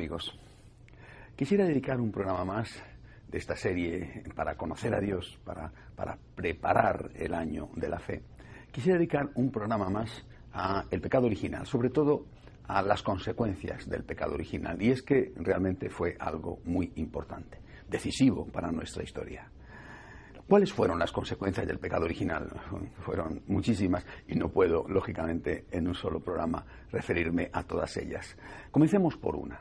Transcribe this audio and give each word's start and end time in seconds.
amigos, 0.00 0.34
quisiera 1.36 1.66
dedicar 1.66 2.00
un 2.00 2.10
programa 2.10 2.42
más 2.42 2.82
de 3.28 3.36
esta 3.36 3.54
serie 3.54 4.24
para 4.34 4.56
conocer 4.56 4.94
a 4.94 4.98
Dios, 4.98 5.38
para, 5.44 5.70
para 5.94 6.16
preparar 6.34 7.10
el 7.16 7.34
año 7.34 7.68
de 7.76 7.88
la 7.90 7.98
fe. 7.98 8.22
Quisiera 8.72 8.96
dedicar 8.96 9.28
un 9.34 9.50
programa 9.52 9.90
más 9.90 10.24
a 10.54 10.86
pecado 10.88 11.26
original, 11.26 11.66
sobre 11.66 11.90
todo 11.90 12.24
a 12.66 12.80
las 12.80 13.02
consecuencias 13.02 13.86
del 13.90 14.04
pecado 14.04 14.32
original. 14.32 14.80
Y 14.80 14.90
es 14.90 15.02
que 15.02 15.34
realmente 15.36 15.90
fue 15.90 16.16
algo 16.18 16.60
muy 16.64 16.94
importante, 16.96 17.58
decisivo 17.86 18.46
para 18.46 18.72
nuestra 18.72 19.02
historia. 19.02 19.50
¿Cuáles 20.48 20.72
fueron 20.72 20.98
las 20.98 21.12
consecuencias 21.12 21.66
del 21.66 21.78
pecado 21.78 22.06
original? 22.06 22.48
Fueron 23.04 23.42
muchísimas 23.48 24.06
y 24.26 24.34
no 24.34 24.48
puedo, 24.48 24.88
lógicamente, 24.88 25.66
en 25.70 25.88
un 25.88 25.94
solo 25.94 26.20
programa 26.20 26.64
referirme 26.90 27.50
a 27.52 27.64
todas 27.64 27.98
ellas. 27.98 28.34
Comencemos 28.72 29.18
por 29.18 29.36
una, 29.36 29.60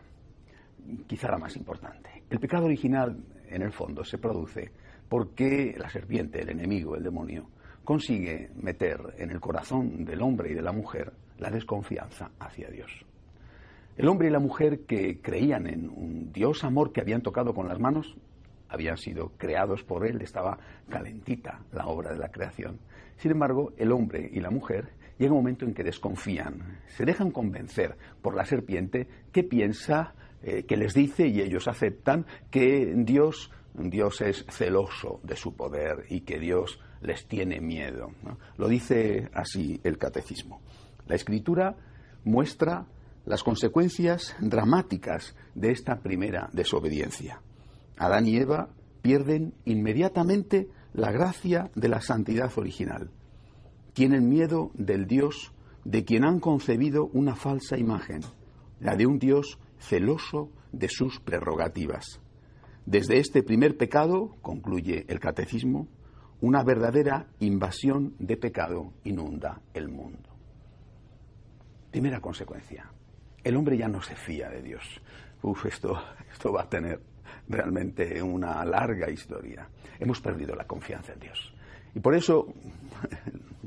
quizá 1.08 1.30
la 1.30 1.38
más 1.38 1.56
importante. 1.56 2.24
El 2.30 2.40
pecado 2.40 2.66
original, 2.66 3.18
en 3.48 3.62
el 3.62 3.72
fondo, 3.72 4.04
se 4.04 4.18
produce 4.18 4.72
porque 5.08 5.76
la 5.78 5.90
serpiente, 5.90 6.42
el 6.42 6.50
enemigo, 6.50 6.96
el 6.96 7.04
demonio, 7.04 7.50
consigue 7.84 8.52
meter 8.56 9.16
en 9.18 9.32
el 9.32 9.40
corazón 9.40 10.06
del 10.06 10.22
hombre 10.22 10.52
y 10.52 10.54
de 10.54 10.62
la 10.62 10.72
mujer 10.72 11.12
la 11.40 11.50
desconfianza 11.50 12.32
hacia 12.40 12.70
Dios. 12.70 12.92
El 13.98 14.08
hombre 14.08 14.28
y 14.28 14.32
la 14.32 14.40
mujer 14.40 14.86
que 14.86 15.20
creían 15.22 15.68
en 15.68 15.90
un 15.90 16.32
Dios 16.32 16.64
amor 16.64 16.94
que 16.94 17.02
habían 17.02 17.22
tocado 17.22 17.54
con 17.54 17.68
las 17.68 17.80
manos, 17.80 18.16
habían 18.70 18.98
sido 18.98 19.34
creados 19.38 19.84
por 19.84 20.06
él, 20.06 20.22
estaba 20.22 20.58
calentita 20.88 21.62
la 21.74 21.88
obra 21.88 22.12
de 22.14 22.20
la 22.20 22.30
creación. 22.30 22.80
Sin 23.18 23.32
embargo, 23.32 23.74
el 23.78 23.92
hombre 23.92 24.30
y 24.32 24.40
la 24.40 24.52
mujer 24.52 24.94
llega 25.18 25.34
un 25.34 25.40
momento 25.40 25.66
en 25.66 25.74
que 25.74 25.84
desconfían, 25.84 26.80
se 26.88 27.04
dejan 27.06 27.32
convencer 27.32 27.98
por 28.22 28.36
la 28.36 28.46
serpiente 28.46 29.08
que 29.34 29.44
piensa, 29.44 30.14
eh, 30.42 30.64
que 30.64 30.78
les 30.78 30.94
dice 30.94 31.28
y 31.28 31.42
ellos 31.42 31.68
aceptan 31.68 32.26
que 32.50 32.94
Dios, 32.96 33.52
Dios 33.74 34.22
es 34.22 34.46
celoso 34.50 35.20
de 35.24 35.36
su 35.36 35.56
poder 35.56 36.06
y 36.10 36.22
que 36.22 36.40
Dios 36.40 36.80
les 37.02 37.28
tiene 37.28 37.60
miedo. 37.62 38.12
Lo 38.58 38.68
dice 38.68 39.30
así 39.34 39.80
el 39.84 39.98
catecismo. 39.98 40.62
La 41.08 41.16
escritura 41.16 41.76
muestra 42.24 42.86
las 43.26 43.44
consecuencias 43.44 44.36
dramáticas 44.40 45.36
de 45.56 45.72
esta 45.72 46.00
primera 46.00 46.50
desobediencia. 46.54 47.42
Adán 47.98 48.28
y 48.28 48.38
Eva 48.38 48.70
pierden 49.02 49.54
inmediatamente 49.66 50.70
la 50.94 51.12
gracia 51.12 51.70
de 51.76 51.90
la 51.90 52.02
santidad 52.02 52.52
original. 52.58 53.12
Tienen 53.94 54.30
miedo 54.30 54.72
del 54.74 55.06
Dios 55.06 55.52
de 55.84 56.06
quien 56.06 56.24
han 56.24 56.40
concebido 56.40 57.06
una 57.14 57.36
falsa 57.36 57.78
imagen, 57.78 58.22
la 58.80 58.96
de 58.96 59.06
un 59.06 59.20
Dios 59.20 59.60
celoso 59.80 60.52
de 60.72 60.88
sus 60.90 61.20
prerrogativas. 61.20 62.22
Desde 62.86 63.20
este 63.20 63.44
primer 63.44 63.78
pecado, 63.78 64.36
concluye 64.42 65.06
el 65.08 65.20
catecismo, 65.20 65.88
una 66.42 66.64
verdadera 66.64 67.28
invasión 67.40 68.16
de 68.20 68.38
pecado 68.38 68.94
inunda 69.04 69.62
el 69.74 69.90
mundo. 69.90 70.30
Primera 71.92 72.22
consecuencia, 72.22 72.90
el 73.44 73.56
hombre 73.58 73.78
ya 73.78 73.88
no 73.88 74.02
se 74.02 74.16
fía 74.16 74.50
de 74.50 74.62
Dios. 74.62 75.02
Uf, 75.42 75.66
esto, 75.66 76.02
esto 76.32 76.54
va 76.54 76.64
a 76.64 76.70
tener 76.70 77.02
realmente 77.48 78.22
una 78.22 78.64
larga 78.64 79.10
historia. 79.10 79.68
Hemos 80.00 80.22
perdido 80.22 80.56
la 80.56 80.66
confianza 80.66 81.14
en 81.14 81.20
Dios. 81.20 81.54
Y 81.94 82.00
por 82.00 82.16
eso, 82.16 82.54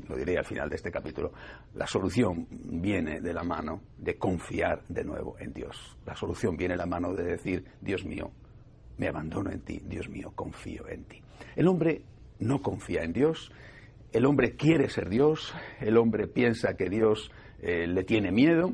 lo 0.07 0.15
diré 0.15 0.37
al 0.37 0.45
final 0.45 0.69
de 0.69 0.75
este 0.75 0.91
capítulo, 0.91 1.31
la 1.75 1.87
solución 1.87 2.47
viene 2.49 3.21
de 3.21 3.33
la 3.33 3.43
mano 3.43 3.81
de 3.97 4.17
confiar 4.17 4.83
de 4.87 5.03
nuevo 5.03 5.35
en 5.39 5.53
Dios. 5.53 5.97
La 6.05 6.15
solución 6.15 6.57
viene 6.57 6.73
de 6.73 6.79
la 6.79 6.85
mano 6.85 7.13
de 7.13 7.23
decir, 7.23 7.63
Dios 7.81 8.05
mío, 8.05 8.31
me 8.97 9.07
abandono 9.07 9.51
en 9.51 9.61
ti, 9.61 9.81
Dios 9.85 10.09
mío, 10.09 10.31
confío 10.35 10.87
en 10.87 11.05
ti. 11.05 11.21
El 11.55 11.67
hombre 11.67 12.01
no 12.39 12.61
confía 12.61 13.03
en 13.03 13.13
Dios, 13.13 13.51
el 14.11 14.25
hombre 14.25 14.55
quiere 14.55 14.89
ser 14.89 15.09
Dios, 15.09 15.53
el 15.79 15.97
hombre 15.97 16.27
piensa 16.27 16.75
que 16.75 16.89
Dios 16.89 17.31
eh, 17.61 17.87
le 17.87 18.03
tiene 18.03 18.31
miedo, 18.31 18.73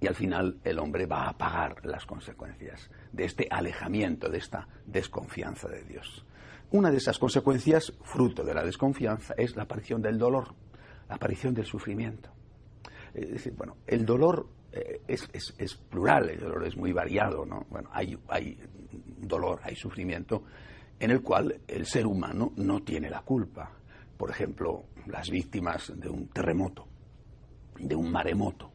y 0.00 0.06
al 0.06 0.14
final 0.14 0.58
el 0.64 0.78
hombre 0.78 1.06
va 1.06 1.28
a 1.28 1.36
pagar 1.36 1.84
las 1.84 2.06
consecuencias 2.06 2.90
de 3.12 3.24
este 3.24 3.48
alejamiento, 3.50 4.28
de 4.28 4.38
esta 4.38 4.68
desconfianza 4.86 5.68
de 5.68 5.82
Dios. 5.82 6.24
Una 6.70 6.90
de 6.90 6.98
esas 6.98 7.18
consecuencias, 7.18 7.92
fruto 8.02 8.44
de 8.44 8.52
la 8.52 8.62
desconfianza, 8.62 9.34
es 9.38 9.56
la 9.56 9.62
aparición 9.62 10.02
del 10.02 10.18
dolor, 10.18 10.54
la 11.08 11.14
aparición 11.14 11.54
del 11.54 11.64
sufrimiento. 11.64 12.30
Es 13.14 13.30
decir, 13.30 13.54
bueno, 13.54 13.78
el 13.86 14.04
dolor 14.04 14.46
eh, 14.72 15.00
es, 15.08 15.28
es, 15.32 15.74
plural, 15.74 16.28
el 16.28 16.40
dolor 16.40 16.66
es 16.66 16.76
muy 16.76 16.92
variado, 16.92 17.46
¿no? 17.46 17.66
Bueno, 17.70 17.88
hay, 17.92 18.18
hay 18.28 18.58
dolor, 19.18 19.60
hay 19.62 19.76
sufrimiento 19.76 20.44
en 21.00 21.10
el 21.10 21.22
cual 21.22 21.58
el 21.66 21.86
ser 21.86 22.06
humano 22.06 22.52
no 22.56 22.82
tiene 22.82 23.08
la 23.08 23.22
culpa. 23.22 23.72
Por 24.16 24.30
ejemplo, 24.30 24.84
las 25.06 25.30
víctimas 25.30 25.92
de 25.96 26.10
un 26.10 26.28
terremoto, 26.28 26.86
de 27.78 27.94
un 27.94 28.10
maremoto, 28.10 28.70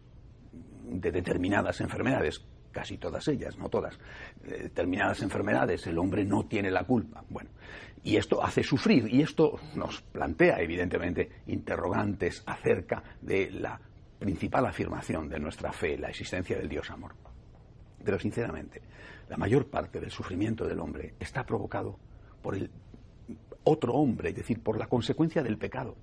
de 0.83 1.11
determinadas 1.11 1.79
enfermedades, 1.81 2.43
casi 2.73 2.97
todas 2.97 3.25
ellas, 3.29 3.57
no 3.57 3.69
todas, 3.69 3.97
eh, 4.43 4.63
determinadas 4.63 5.21
enfermedades, 5.21 5.87
el 5.87 5.97
hombre 5.97 6.25
no 6.25 6.45
tiene 6.45 6.69
la 6.69 6.83
culpa. 6.83 7.23
Bueno, 7.29 7.51
y 8.03 8.17
esto 8.17 8.43
hace 8.43 8.63
sufrir, 8.63 9.07
y 9.13 9.21
esto 9.21 9.57
nos 9.75 10.01
plantea, 10.01 10.59
evidentemente, 10.59 11.29
interrogantes 11.47 12.43
acerca 12.45 13.01
de 13.21 13.49
la 13.51 13.79
principal 14.19 14.65
afirmación 14.65 15.29
de 15.29 15.39
nuestra 15.39 15.71
fe, 15.71 15.97
la 15.97 16.09
existencia 16.09 16.57
del 16.57 16.67
Dios 16.67 16.89
amor. 16.91 17.13
Pero, 18.03 18.19
sinceramente, 18.19 18.81
la 19.29 19.37
mayor 19.37 19.67
parte 19.67 20.01
del 20.01 20.11
sufrimiento 20.11 20.67
del 20.67 20.79
hombre 20.79 21.13
está 21.19 21.45
provocado 21.45 21.97
por 22.41 22.55
el 22.55 22.69
otro 23.63 23.93
hombre, 23.93 24.29
es 24.29 24.35
decir, 24.35 24.61
por 24.61 24.77
la 24.77 24.87
consecuencia 24.87 25.41
del 25.41 25.57
pecado. 25.57 25.95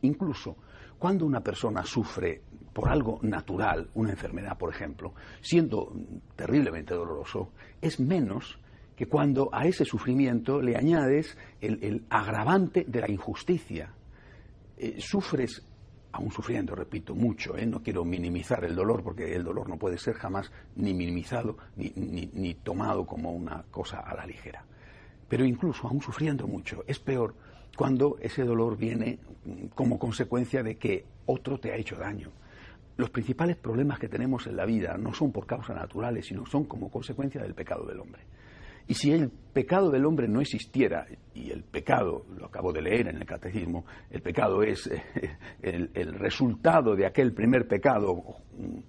Incluso 0.00 0.56
cuando 1.04 1.26
una 1.26 1.42
persona 1.42 1.84
sufre 1.84 2.40
por 2.72 2.88
algo 2.88 3.18
natural, 3.20 3.90
una 3.92 4.12
enfermedad, 4.12 4.56
por 4.56 4.72
ejemplo, 4.72 5.12
siendo 5.42 5.92
terriblemente 6.34 6.94
doloroso, 6.94 7.50
es 7.82 8.00
menos 8.00 8.58
que 8.96 9.04
cuando 9.04 9.50
a 9.52 9.66
ese 9.66 9.84
sufrimiento 9.84 10.62
le 10.62 10.78
añades 10.78 11.36
el, 11.60 12.06
agravante 12.08 12.86
de 12.88 13.00
la 13.02 13.10
injusticia. 13.10 13.92
Eh, 14.78 14.96
sufres, 14.98 15.62
aún 16.12 16.30
sufriendo, 16.30 16.74
repito, 16.74 17.14
mucho, 17.14 17.54
¿eh? 17.54 17.66
no 17.66 17.82
quiero 17.82 18.02
minimizar 18.06 18.64
el 18.64 18.74
dolor, 18.74 19.02
porque 19.02 19.36
el 19.36 19.44
dolor 19.44 19.68
no 19.68 19.76
puede 19.76 19.98
ser 19.98 20.14
jamás 20.14 20.50
ni 20.74 20.94
minimizado 20.94 21.58
ni, 21.76 21.90
ni 22.32 22.54
tomado 22.54 23.04
como 23.04 23.30
una 23.30 23.62
cosa 23.70 23.98
a 24.00 24.14
la 24.14 24.24
ligera. 24.24 24.64
Pero 25.28 25.44
incluso, 25.44 25.86
aún 25.86 26.00
sufriendo 26.00 26.46
mucho, 26.46 26.82
es 26.86 26.98
peor 26.98 27.34
cuando 27.76 28.16
ese 28.20 28.44
dolor 28.44 28.76
viene 28.76 29.18
como 29.74 29.98
consecuencia 29.98 30.62
de 30.62 30.76
que 30.76 31.04
otro 31.26 31.58
te 31.58 31.72
ha 31.72 31.76
hecho 31.76 31.96
daño. 31.96 32.30
Los 32.96 33.10
principales 33.10 33.56
problemas 33.56 33.98
que 33.98 34.08
tenemos 34.08 34.46
en 34.46 34.56
la 34.56 34.64
vida 34.64 34.96
no 34.96 35.12
son 35.12 35.32
por 35.32 35.46
causas 35.46 35.76
naturales, 35.76 36.26
sino 36.26 36.46
son 36.46 36.64
como 36.64 36.90
consecuencia 36.90 37.42
del 37.42 37.54
pecado 37.54 37.86
del 37.86 38.00
hombre. 38.00 38.22
Y 38.86 38.94
si 38.94 39.12
el 39.12 39.30
pecado 39.30 39.90
del 39.90 40.04
hombre 40.04 40.28
no 40.28 40.40
existiera, 40.40 41.06
y 41.32 41.50
el 41.50 41.64
pecado, 41.64 42.26
lo 42.36 42.46
acabo 42.46 42.72
de 42.72 42.82
leer 42.82 43.08
en 43.08 43.16
el 43.16 43.24
catecismo, 43.24 43.86
el 44.10 44.20
pecado 44.20 44.62
es 44.62 44.86
eh, 44.88 45.02
el, 45.62 46.14
resultado 46.14 46.94
de 46.94 47.06
aquel 47.06 47.32
primer 47.32 47.66
pecado 47.66 48.22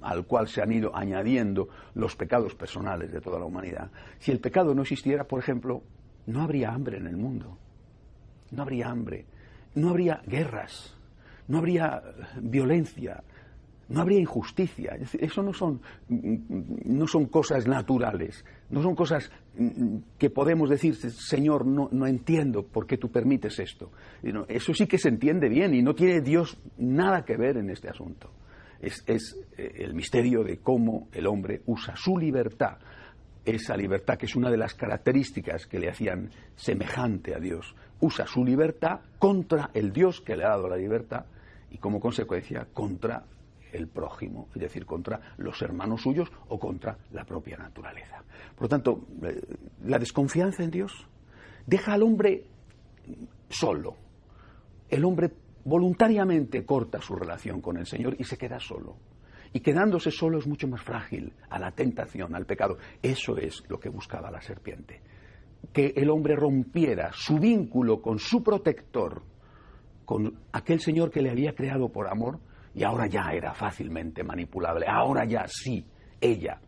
al 0.02 0.26
cual 0.28 0.48
se 0.48 0.62
han 0.62 0.72
ido 0.74 0.96
añadiendo 0.96 1.70
los 1.94 2.16
pecados 2.16 2.56
personales 2.56 3.12
de 3.12 3.22
toda 3.22 3.40
la 3.40 3.46
humanidad. 3.46 3.90
Si 4.20 4.31
el 4.31 4.40
pecado 4.40 4.76
no 4.76 4.81
existiera, 4.81 5.24
por 5.24 5.40
ejemplo, 5.40 5.81
no 6.26 6.42
habría 6.42 6.72
hambre 6.72 6.98
en 6.98 7.08
el 7.08 7.16
mundo, 7.16 7.58
no 8.51 8.63
habría 8.63 8.89
hambre, 8.89 9.25
no 9.75 9.89
habría 9.89 10.21
guerras, 10.25 10.95
no 11.47 11.59
habría 11.59 12.01
violencia, 12.42 13.24
no 13.89 14.01
habría 14.01 14.19
injusticia. 14.19 14.97
Eso 15.19 15.44
no 15.44 15.53
son, 15.53 15.81
no 16.09 17.07
son 17.07 17.25
cosas 17.25 17.68
naturales, 17.68 18.44
no 18.69 18.81
son 18.81 18.95
cosas 18.95 19.31
que 20.18 20.30
podemos 20.30 20.69
decir, 20.69 20.95
Señor, 20.95 21.65
no, 21.65 21.89
no 21.92 22.07
entiendo 22.07 22.63
por 22.63 22.88
qué 22.88 22.97
tú 22.97 23.12
permites 23.12 23.59
esto. 23.59 23.92
Eso 24.47 24.74
sí 24.74 24.88
que 24.88 24.97
se 24.97 25.09
entiende 25.09 25.50
bien 25.50 25.74
y 25.74 25.81
no 25.81 25.94
tiene 25.94 26.21
Dios 26.21 26.57
nada 26.77 27.24
que 27.24 27.38
ver 27.38 27.57
en 27.57 27.69
este 27.69 27.89
asunto. 27.89 28.31
Es, 28.81 29.03
es 29.07 29.39
eh, 29.57 29.71
el 29.77 29.94
misterio 29.94 30.44
de 30.44 30.57
cómo 30.57 31.07
el 31.13 31.27
hombre 31.27 31.62
usa 31.65 31.95
su 31.95 32.18
libertad, 32.18 32.77
esa 33.45 33.77
libertad 33.77 34.18
que 34.18 34.25
es 34.25 34.36
una 34.36 34.50
de 34.50 34.57
las 34.57 34.74
características 34.74 35.65
que 35.65 35.80
le 35.80 35.89
hacían 35.89 36.30
semejante 36.56 37.33
a 37.33 37.39
Dios, 37.39 37.74
usa 38.00 38.27
su 38.27 38.44
libertad 38.44 39.00
contra 39.19 39.69
el 39.74 39.92
Dios 39.92 40.21
que 40.21 40.36
le 40.36 40.44
ha 40.44 40.50
dado 40.50 40.69
la 40.69 40.77
libertad 40.77 41.25
y 41.71 41.77
como 41.77 42.00
consecuencia 42.00 42.68
contra 42.74 43.24
el 43.71 43.88
prójimo, 43.88 44.47
es 44.56 44.62
decir, 44.62 44.86
contra 44.86 45.19
los 45.38 45.62
hermanos 45.62 46.01
suyos 46.01 46.31
o 46.47 46.57
contra 46.59 46.97
la 47.12 47.25
propia 47.25 47.57
naturaleza. 47.57 48.24
Por 48.56 48.63
lo 48.63 48.69
tanto, 48.69 49.06
eh, 49.24 49.42
la 49.83 50.00
desconfianza 50.00 50.63
en 50.63 50.71
Dios 50.71 51.07
deja 51.65 51.94
al 51.94 52.03
hombre 52.03 52.45
solo. 53.50 53.95
El 54.89 55.03
hombre 55.03 55.31
voluntariamente 55.65 56.63
corta 56.65 57.01
su 57.01 57.15
relación 57.15 57.59
con 57.59 57.77
el 57.77 57.86
Señor 57.86 58.15
y 58.18 58.24
se 58.24 58.38
queda 58.38 58.59
solo. 58.59 58.95
Y 59.51 59.62
quedándose 59.62 60.12
solo 60.12 60.38
es 60.38 60.47
mucho 60.47 60.68
más 60.68 60.81
frágil 60.81 61.33
a 61.50 61.59
la 61.59 61.71
tentación, 61.71 62.36
al 62.36 62.45
pecado. 62.45 62.77
Eso 63.01 63.38
es 63.38 63.63
lo 63.69 63.80
que 63.80 63.89
buscaba 63.89 64.30
la 64.30 64.42
serpiente. 64.42 65.01
Que 65.74 65.94
el 65.96 66.10
hombre 66.10 66.36
rompiera 66.36 67.12
su 67.14 67.38
vínculo 67.38 68.02
con 68.02 68.20
su 68.20 68.44
protector, 68.44 69.24
con 70.06 70.40
aquel 70.52 70.80
Señor 70.80 71.12
que 71.12 71.22
le 71.22 71.32
había 71.32 71.56
creado 71.56 71.90
por 71.90 72.08
amor, 72.08 72.40
y 72.74 72.84
ahora 72.84 73.08
ya 73.08 73.32
era 73.32 73.54
fácilmente 73.54 74.24
manipulable. 74.24 74.86
Ahora 74.88 75.26
ya 75.26 75.46
sí, 75.48 75.86
ella, 76.20 76.60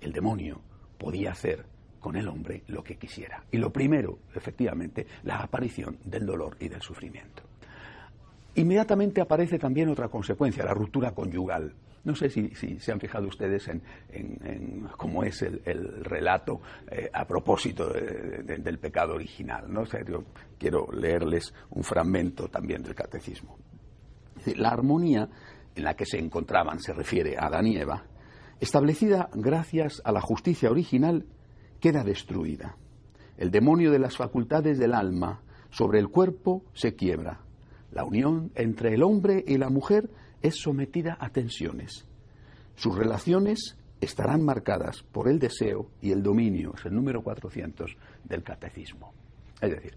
el 0.00 0.12
demonio, 0.12 0.60
podía 0.98 1.30
hacer 1.30 1.64
con 2.00 2.16
el 2.16 2.28
hombre 2.28 2.64
lo 2.66 2.82
que 2.82 2.96
quisiera. 2.96 3.44
Y 3.50 3.58
lo 3.58 3.72
primero, 3.72 4.18
efectivamente, 4.34 5.06
la 5.22 5.36
aparición 5.36 5.98
del 6.04 6.26
dolor 6.26 6.56
y 6.58 6.68
del 6.68 6.82
sufrimiento. 6.82 7.51
Inmediatamente 8.54 9.20
aparece 9.20 9.58
también 9.58 9.88
otra 9.88 10.08
consecuencia, 10.08 10.64
la 10.64 10.74
ruptura 10.74 11.12
conyugal. 11.12 11.74
No 12.04 12.14
sé 12.16 12.28
si, 12.28 12.50
se 12.50 12.92
han 12.92 12.98
fijado 12.98 13.28
ustedes 13.28 13.68
en, 13.68 14.88
cómo 14.96 15.22
es 15.22 15.42
el, 15.42 16.04
relato 16.04 16.60
eh, 16.90 17.08
a 17.12 17.24
propósito 17.24 17.88
del 17.88 18.78
pecado 18.78 19.14
original. 19.14 19.72
¿no? 19.72 19.84
quiero 20.58 20.88
leerles 20.92 21.54
un 21.70 21.84
fragmento 21.84 22.48
también 22.48 22.82
del 22.82 22.94
catecismo. 22.94 23.56
La 24.56 24.70
armonía 24.70 25.28
en 25.74 25.84
la 25.84 25.94
que 25.94 26.04
se 26.04 26.18
encontraban, 26.18 26.80
se 26.80 26.92
refiere 26.92 27.36
a 27.38 27.46
Adán 27.46 27.66
y 27.66 27.76
Eva, 27.76 28.04
establecida 28.60 29.30
gracias 29.34 30.02
a 30.04 30.12
la 30.12 30.20
justicia 30.20 30.70
original, 30.70 31.24
queda 31.80 32.04
destruida. 32.04 32.76
El 33.38 33.50
demonio 33.50 33.90
de 33.90 33.98
las 33.98 34.16
facultades 34.16 34.78
del 34.78 34.92
alma 34.92 35.40
sobre 35.70 35.98
el 35.98 36.08
cuerpo 36.08 36.64
se 36.74 36.94
quiebra. 36.94 37.40
La 37.92 38.04
unión 38.04 38.50
entre 38.54 38.94
el 38.94 39.02
hombre 39.02 39.44
y 39.46 39.58
la 39.58 39.68
mujer 39.68 40.10
es 40.40 40.56
sometida 40.56 41.16
a 41.20 41.28
tensiones. 41.28 42.06
Sus 42.74 42.96
relaciones 42.96 43.76
estarán 44.00 44.42
marcadas 44.42 45.02
por 45.02 45.28
el 45.28 45.38
deseo 45.38 45.90
y 46.00 46.10
el 46.10 46.22
dominio, 46.22 46.72
es 46.74 46.86
el 46.86 46.94
número 46.94 47.22
400 47.22 47.96
del 48.24 48.42
catecismo. 48.42 49.12
Es 49.60 49.70
decir, 49.70 49.96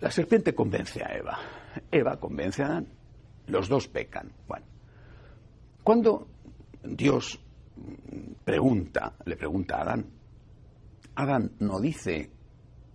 la 0.00 0.10
serpiente 0.10 0.54
convence 0.54 1.02
a 1.04 1.14
Eva, 1.16 1.38
Eva 1.90 2.18
convence 2.18 2.62
a 2.62 2.66
Adán, 2.66 2.88
los 3.46 3.68
dos 3.68 3.86
pecan. 3.86 4.32
Bueno, 4.48 4.66
cuando 5.84 6.26
Dios 6.82 7.38
pregunta, 8.44 9.14
le 9.24 9.36
pregunta 9.36 9.76
a 9.76 9.82
Adán, 9.82 10.06
Adán 11.14 11.52
no 11.60 11.78
dice 11.78 12.30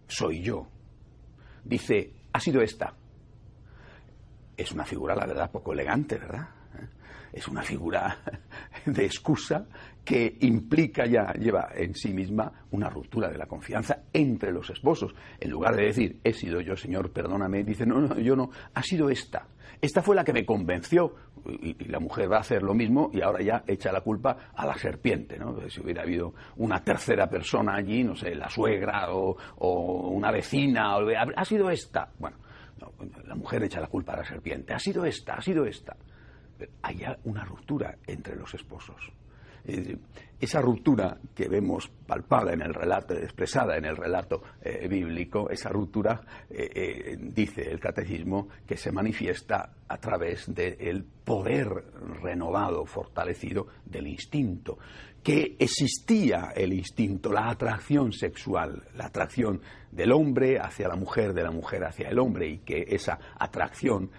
soy 0.08 0.42
yo, 0.42 0.68
dice 1.64 2.14
ha 2.34 2.40
sido 2.40 2.62
esta. 2.62 2.99
Es 4.60 4.74
una 4.74 4.84
figura, 4.84 5.16
la 5.16 5.26
verdad, 5.26 5.50
poco 5.50 5.72
elegante, 5.72 6.18
¿verdad? 6.18 6.50
Es 7.32 7.48
una 7.48 7.62
figura 7.62 8.18
de 8.86 9.06
excusa 9.06 9.66
que 10.04 10.36
implica 10.42 11.06
ya, 11.06 11.32
lleva 11.32 11.70
en 11.74 11.96
sí 11.96 12.14
misma 12.14 12.52
una 12.72 12.90
ruptura 12.90 13.30
de 13.30 13.38
la 13.38 13.46
confianza 13.46 14.04
entre 14.12 14.52
los 14.52 14.70
esposos. 14.70 15.16
En 15.40 15.50
lugar 15.50 15.78
de 15.78 15.86
decir, 15.86 16.20
he 16.26 16.34
sido 16.34 16.60
yo, 16.60 16.76
Señor, 16.76 17.14
perdóname, 17.14 17.64
dice, 17.64 17.86
no, 17.86 18.02
no, 18.02 18.20
yo 18.20 18.36
no, 18.36 18.50
ha 18.74 18.84
sido 18.84 19.10
esta. 19.10 19.48
Esta 19.80 20.02
fue 20.02 20.14
la 20.14 20.26
que 20.26 20.34
me 20.34 20.46
convenció. 20.46 21.16
Y, 21.46 21.86
la 21.86 22.02
mujer 22.02 22.30
va 22.30 22.38
a 22.38 22.42
hacer 22.42 22.62
lo 22.62 22.74
mismo 22.74 23.12
y 23.14 23.22
ahora 23.22 23.42
ya 23.42 23.64
echa 23.66 23.94
la 23.94 24.02
culpa 24.02 24.52
a 24.54 24.66
la 24.66 24.78
serpiente. 24.78 25.40
¿no? 25.40 25.58
Si 25.70 25.80
hubiera 25.80 26.02
habido 26.02 26.34
una 26.58 26.84
tercera 26.84 27.30
persona 27.30 27.76
allí, 27.76 28.04
no 28.04 28.14
sé, 28.14 28.36
la 28.36 28.50
suegra 28.50 29.14
o, 29.14 29.38
una 30.10 30.32
vecina, 30.32 30.98
ha 30.98 31.46
sido 31.46 31.70
esta. 31.70 32.12
Bueno, 32.20 32.36
la 33.26 33.36
mujer 33.36 33.64
echa 33.64 33.80
la 33.80 33.88
culpa 33.88 34.14
a 34.14 34.18
la 34.18 34.26
serpiente. 34.26 34.74
Ha 34.74 34.80
sido 34.80 35.06
esta, 35.06 35.36
ha 35.36 35.42
sido 35.42 35.66
esta. 35.66 35.96
hay 36.82 37.04
una 37.24 37.44
ruptura 37.44 37.98
entre 38.08 38.36
los 38.36 38.54
esposos. 38.54 39.12
Eh, 39.66 39.98
esa 40.40 40.62
ruptura 40.62 41.18
que 41.36 41.50
vemos 41.50 41.92
palpada 42.08 42.54
en 42.54 42.62
el 42.62 42.74
relato, 42.74 43.14
expresada 43.14 43.76
en 43.76 43.84
el 43.84 43.98
relato 43.98 44.42
eh, 44.62 44.88
bíblico, 44.88 45.50
esa 45.50 45.68
ruptura, 45.68 46.22
eh, 46.50 47.18
dice 47.20 47.70
el 47.70 47.78
catecismo, 47.78 48.48
que 48.66 48.78
se 48.78 48.90
manifiesta 48.94 49.74
a 49.86 49.98
través 49.98 50.54
del 50.54 51.04
poder 51.04 51.68
renovado, 52.22 52.86
fortalecido 52.86 53.68
del 53.84 54.08
instinto, 54.08 54.78
que 55.24 55.56
existía 55.60 56.52
el 56.56 56.74
instinto, 56.74 57.32
la 57.32 57.50
atracción 57.50 58.14
sexual, 58.14 58.84
la 58.96 59.06
atracción 59.06 59.62
del 59.92 60.12
hombre 60.12 60.60
hacia 60.60 60.88
la 60.88 60.96
mujer, 60.96 61.34
de 61.34 61.44
la 61.44 61.52
mujer 61.52 61.84
hacia 61.84 62.10
el 62.10 62.20
hombre, 62.20 62.48
y 62.50 62.58
que 62.60 62.86
esa 62.88 63.20
atracción 63.38 64.10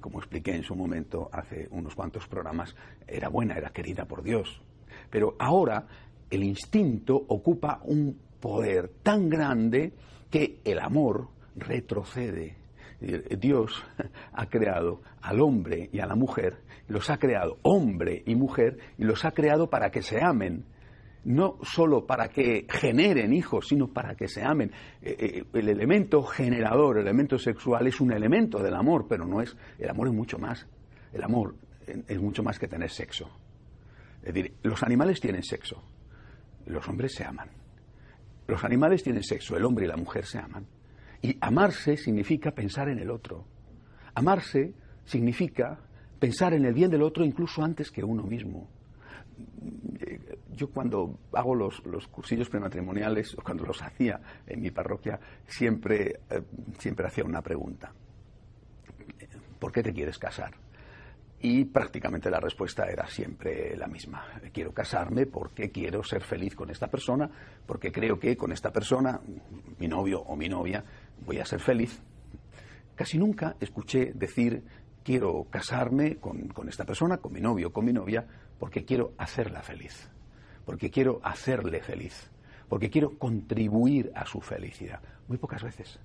como 0.00 0.18
expliqué 0.18 0.54
en 0.54 0.62
su 0.62 0.74
momento 0.74 1.30
hace 1.32 1.68
unos 1.70 1.94
cuantos 1.94 2.26
programas, 2.26 2.76
era 3.06 3.30
buena, 3.30 3.54
era 3.54 3.70
querida 3.70 4.04
por 4.04 4.22
Dios. 4.22 4.60
Pero 5.08 5.36
ahora 5.38 5.86
el 6.28 6.42
instinto 6.42 7.16
ocupa 7.16 7.80
un 7.84 8.20
poder 8.38 8.90
tan 9.02 9.30
grande 9.30 9.94
que 10.30 10.60
el 10.64 10.78
amor 10.78 11.28
retrocede. 11.56 12.56
Dios 13.00 13.84
ha 14.32 14.46
creado 14.46 15.02
al 15.22 15.40
hombre 15.40 15.88
y 15.92 16.00
a 16.00 16.06
la 16.06 16.16
mujer, 16.16 16.58
los 16.88 17.10
ha 17.10 17.18
creado 17.18 17.58
hombre 17.62 18.22
y 18.26 18.34
mujer, 18.34 18.78
y 18.98 19.04
los 19.04 19.24
ha 19.24 19.30
creado 19.30 19.70
para 19.70 19.90
que 19.90 20.02
se 20.02 20.22
amen, 20.22 20.64
no 21.24 21.58
solo 21.62 22.06
para 22.06 22.28
que 22.28 22.66
generen 22.68 23.32
hijos, 23.32 23.68
sino 23.68 23.88
para 23.88 24.14
que 24.14 24.28
se 24.28 24.42
amen. 24.42 24.72
Eh, 25.02 25.16
eh, 25.18 25.44
el 25.52 25.68
elemento 25.68 26.22
generador, 26.22 26.98
el 26.98 27.06
elemento 27.06 27.38
sexual 27.38 27.86
es 27.86 28.00
un 28.00 28.12
elemento 28.12 28.62
del 28.62 28.74
amor, 28.74 29.06
pero 29.08 29.26
no 29.26 29.40
es, 29.40 29.56
el 29.78 29.90
amor 29.90 30.08
es 30.08 30.14
mucho 30.14 30.38
más. 30.38 30.66
El 31.12 31.22
amor 31.22 31.54
es 31.86 32.20
mucho 32.20 32.42
más 32.42 32.58
que 32.58 32.68
tener 32.68 32.90
sexo. 32.90 33.28
Es 34.22 34.34
decir, 34.34 34.54
los 34.62 34.82
animales 34.82 35.20
tienen 35.20 35.42
sexo, 35.42 35.82
los 36.66 36.86
hombres 36.88 37.14
se 37.14 37.24
aman. 37.24 37.50
Los 38.46 38.64
animales 38.64 39.02
tienen 39.02 39.22
sexo, 39.22 39.56
el 39.56 39.64
hombre 39.64 39.84
y 39.84 39.88
la 39.88 39.96
mujer 39.96 40.24
se 40.24 40.38
aman. 40.38 40.66
Y 41.22 41.36
amarse 41.40 41.96
significa 41.96 42.52
pensar 42.52 42.88
en 42.88 42.98
el 42.98 43.10
otro. 43.10 43.44
Amarse 44.14 44.74
significa 45.04 45.78
pensar 46.18 46.54
en 46.54 46.64
el 46.64 46.74
bien 46.74 46.90
del 46.90 47.02
otro 47.02 47.24
incluso 47.24 47.62
antes 47.62 47.90
que 47.90 48.04
uno 48.04 48.22
mismo. 48.24 48.68
Yo 50.54 50.70
cuando 50.70 51.18
hago 51.32 51.54
los, 51.54 51.80
cursillos 52.08 52.48
prematrimoniales, 52.48 53.34
o 53.38 53.42
cuando 53.42 53.64
los 53.64 53.80
hacía 53.82 54.20
en 54.46 54.60
mi 54.60 54.70
parroquia, 54.70 55.18
siempre, 55.46 56.20
eh, 56.30 56.42
siempre 56.78 57.06
hacía 57.06 57.24
una 57.24 57.42
pregunta. 57.42 57.92
¿Por 59.58 59.72
qué 59.72 59.82
te 59.82 59.92
quieres 59.92 60.18
casar? 60.18 60.52
Y 61.40 61.64
prácticamente 61.66 62.30
la 62.30 62.40
respuesta 62.40 62.86
era 62.86 63.06
siempre 63.06 63.76
la 63.76 63.86
misma. 63.86 64.24
Quiero 64.52 64.72
casarme 64.72 65.26
porque 65.26 65.70
quiero 65.70 66.02
ser 66.02 66.22
feliz 66.22 66.56
con 66.56 66.68
esta 66.70 66.88
persona, 66.88 67.30
porque 67.64 67.92
creo 67.92 68.18
que 68.18 68.36
con 68.36 68.50
esta 68.50 68.72
persona, 68.72 69.20
mi 69.78 69.86
novio 69.86 70.20
o 70.20 70.34
mi 70.34 70.48
novia, 70.48 70.82
voy 71.24 71.38
a 71.38 71.44
ser 71.44 71.60
feliz. 71.60 72.02
Casi 72.94 73.18
nunca 73.18 73.56
escuché 73.60 74.12
decir 74.14 74.62
quiero 75.04 75.46
casarme 75.50 76.16
con, 76.16 76.48
con 76.48 76.68
esta 76.68 76.84
persona, 76.84 77.18
con 77.18 77.32
mi 77.32 77.40
novio 77.40 77.72
con 77.72 77.84
mi 77.84 77.92
novia, 77.92 78.26
porque 78.58 78.84
quiero 78.84 79.12
hacerla 79.16 79.62
feliz, 79.62 80.10
porque 80.66 80.90
quiero 80.90 81.20
hacerle 81.22 81.80
feliz, 81.80 82.30
porque 82.68 82.90
quiero 82.90 83.16
contribuir 83.18 84.12
a 84.14 84.26
su 84.26 84.40
felicidad. 84.40 85.00
Muy 85.28 85.38
pocas 85.38 85.62
veces. 85.62 85.98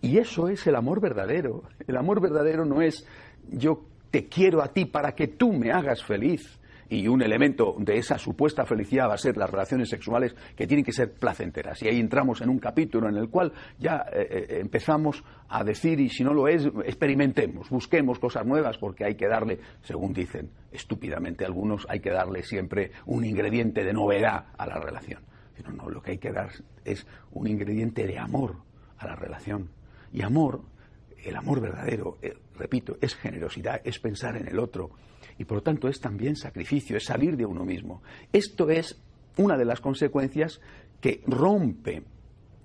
Y 0.00 0.18
eso 0.18 0.48
es 0.48 0.66
el 0.66 0.76
amor 0.76 1.00
verdadero. 1.00 1.62
El 1.86 1.96
amor 1.96 2.20
verdadero 2.20 2.66
no 2.66 2.82
es 2.82 3.06
yo 3.48 3.86
te 4.10 4.28
quiero 4.28 4.62
a 4.62 4.68
ti 4.68 4.84
para 4.84 5.12
que 5.12 5.28
tú 5.28 5.52
me 5.52 5.72
hagas 5.72 6.04
feliz. 6.04 6.60
Y 6.88 7.08
un 7.08 7.22
elemento 7.22 7.74
de 7.78 7.98
esa 7.98 8.18
supuesta 8.18 8.64
felicidad 8.64 9.08
va 9.08 9.14
a 9.14 9.18
ser 9.18 9.36
las 9.36 9.50
relaciones 9.50 9.88
sexuales 9.88 10.34
que 10.56 10.66
tienen 10.66 10.84
que 10.84 10.92
ser 10.92 11.12
placenteras. 11.12 11.82
Y 11.82 11.88
ahí 11.88 11.98
entramos 11.98 12.40
en 12.40 12.48
un 12.48 12.58
capítulo 12.58 13.08
en 13.08 13.16
el 13.16 13.28
cual 13.28 13.52
ya 13.78 14.04
eh, 14.12 14.26
eh, 14.30 14.58
empezamos 14.60 15.22
a 15.48 15.64
decir, 15.64 16.00
y 16.00 16.08
si 16.08 16.24
no 16.24 16.32
lo 16.32 16.48
es, 16.48 16.66
experimentemos, 16.84 17.70
busquemos 17.70 18.18
cosas 18.18 18.46
nuevas, 18.46 18.78
porque 18.78 19.04
hay 19.04 19.14
que 19.14 19.28
darle, 19.28 19.58
según 19.82 20.12
dicen 20.12 20.50
estúpidamente 20.72 21.44
algunos, 21.44 21.86
hay 21.88 22.00
que 22.00 22.10
darle 22.10 22.42
siempre 22.42 22.90
un 23.06 23.24
ingrediente 23.24 23.84
de 23.84 23.92
novedad 23.92 24.46
a 24.56 24.66
la 24.66 24.78
relación. 24.80 25.22
No, 25.64 25.70
no, 25.70 25.88
lo 25.88 26.02
que 26.02 26.12
hay 26.12 26.18
que 26.18 26.32
dar 26.32 26.50
es 26.84 27.06
un 27.32 27.46
ingrediente 27.46 28.06
de 28.06 28.18
amor 28.18 28.56
a 28.98 29.06
la 29.06 29.16
relación. 29.16 29.70
Y 30.12 30.22
amor, 30.22 30.62
el 31.24 31.36
amor 31.36 31.60
verdadero, 31.60 32.18
eh, 32.22 32.34
repito, 32.56 32.96
es 33.00 33.14
generosidad, 33.14 33.80
es 33.84 33.98
pensar 33.98 34.36
en 34.36 34.48
el 34.48 34.58
otro. 34.58 34.90
Y 35.38 35.44
por 35.44 35.58
lo 35.58 35.62
tanto 35.62 35.88
es 35.88 36.00
también 36.00 36.36
sacrificio, 36.36 36.96
es 36.96 37.04
salir 37.04 37.36
de 37.36 37.46
uno 37.46 37.64
mismo. 37.64 38.02
Esto 38.32 38.70
es 38.70 39.00
una 39.36 39.56
de 39.56 39.64
las 39.64 39.80
consecuencias 39.80 40.60
que 41.00 41.22
rompe 41.26 42.02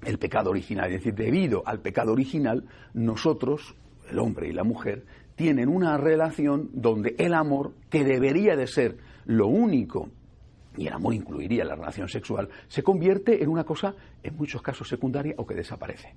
el 0.04 0.18
pecado 0.18 0.52
original. 0.52 0.88
Es 0.88 1.04
decir, 1.04 1.16
debido 1.16 1.64
al 1.66 1.82
pecado 1.82 2.12
original, 2.12 2.66
nosotros, 2.94 3.76
el 4.10 4.20
hombre 4.20 4.50
y 4.50 4.54
la 4.54 4.64
mujer, 4.64 5.06
tienen 5.36 5.70
una 5.70 5.98
relación 5.98 6.70
donde 6.74 7.16
el 7.18 7.34
amor, 7.34 7.74
que 7.90 8.04
debería 8.04 8.56
de 8.56 8.68
ser 8.68 8.98
lo 9.26 9.48
único, 9.48 10.10
y 10.78 10.88
el 10.88 10.94
amor 10.94 11.14
incluiría 11.14 11.66
la 11.66 11.76
relación 11.76 12.08
sexual, 12.08 12.50
se 12.68 12.84
convierte 12.84 13.44
en 13.44 13.50
una 13.50 13.64
cosa, 13.64 13.96
en 14.22 14.36
muchos 14.36 14.62
casos, 14.62 14.88
secundaria 14.88 15.34
o 15.38 15.46
que 15.46 15.56
desaparece 15.56 16.14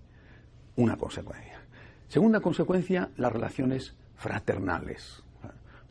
una 0.76 0.96
consecuencia. 0.96 1.60
Segunda 2.08 2.40
consecuencia, 2.40 3.10
las 3.16 3.32
relaciones 3.32 3.96
fraternales. 4.16 5.22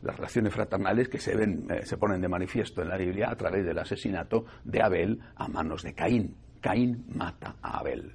Las 0.02 0.16
relaciones 0.16 0.52
fraternales 0.52 1.08
que 1.08 1.18
se, 1.18 1.36
ven, 1.36 1.66
eh, 1.70 1.86
se 1.86 1.96
ponen 1.96 2.20
de 2.20 2.28
manifiesto 2.28 2.82
en 2.82 2.88
la 2.88 2.96
Biblia 2.96 3.30
a 3.30 3.36
través 3.36 3.64
del 3.64 3.78
asesinato 3.78 4.44
de 4.64 4.82
Abel 4.82 5.20
a 5.36 5.48
manos 5.48 5.82
de 5.82 5.94
Caín. 5.94 6.34
Caín 6.60 7.04
mata 7.14 7.56
a 7.62 7.78
Abel. 7.78 8.14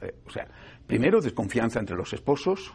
Eh, 0.00 0.14
o 0.24 0.30
sea, 0.30 0.46
primero 0.86 1.20
desconfianza 1.20 1.80
entre 1.80 1.96
los 1.96 2.12
esposos, 2.12 2.72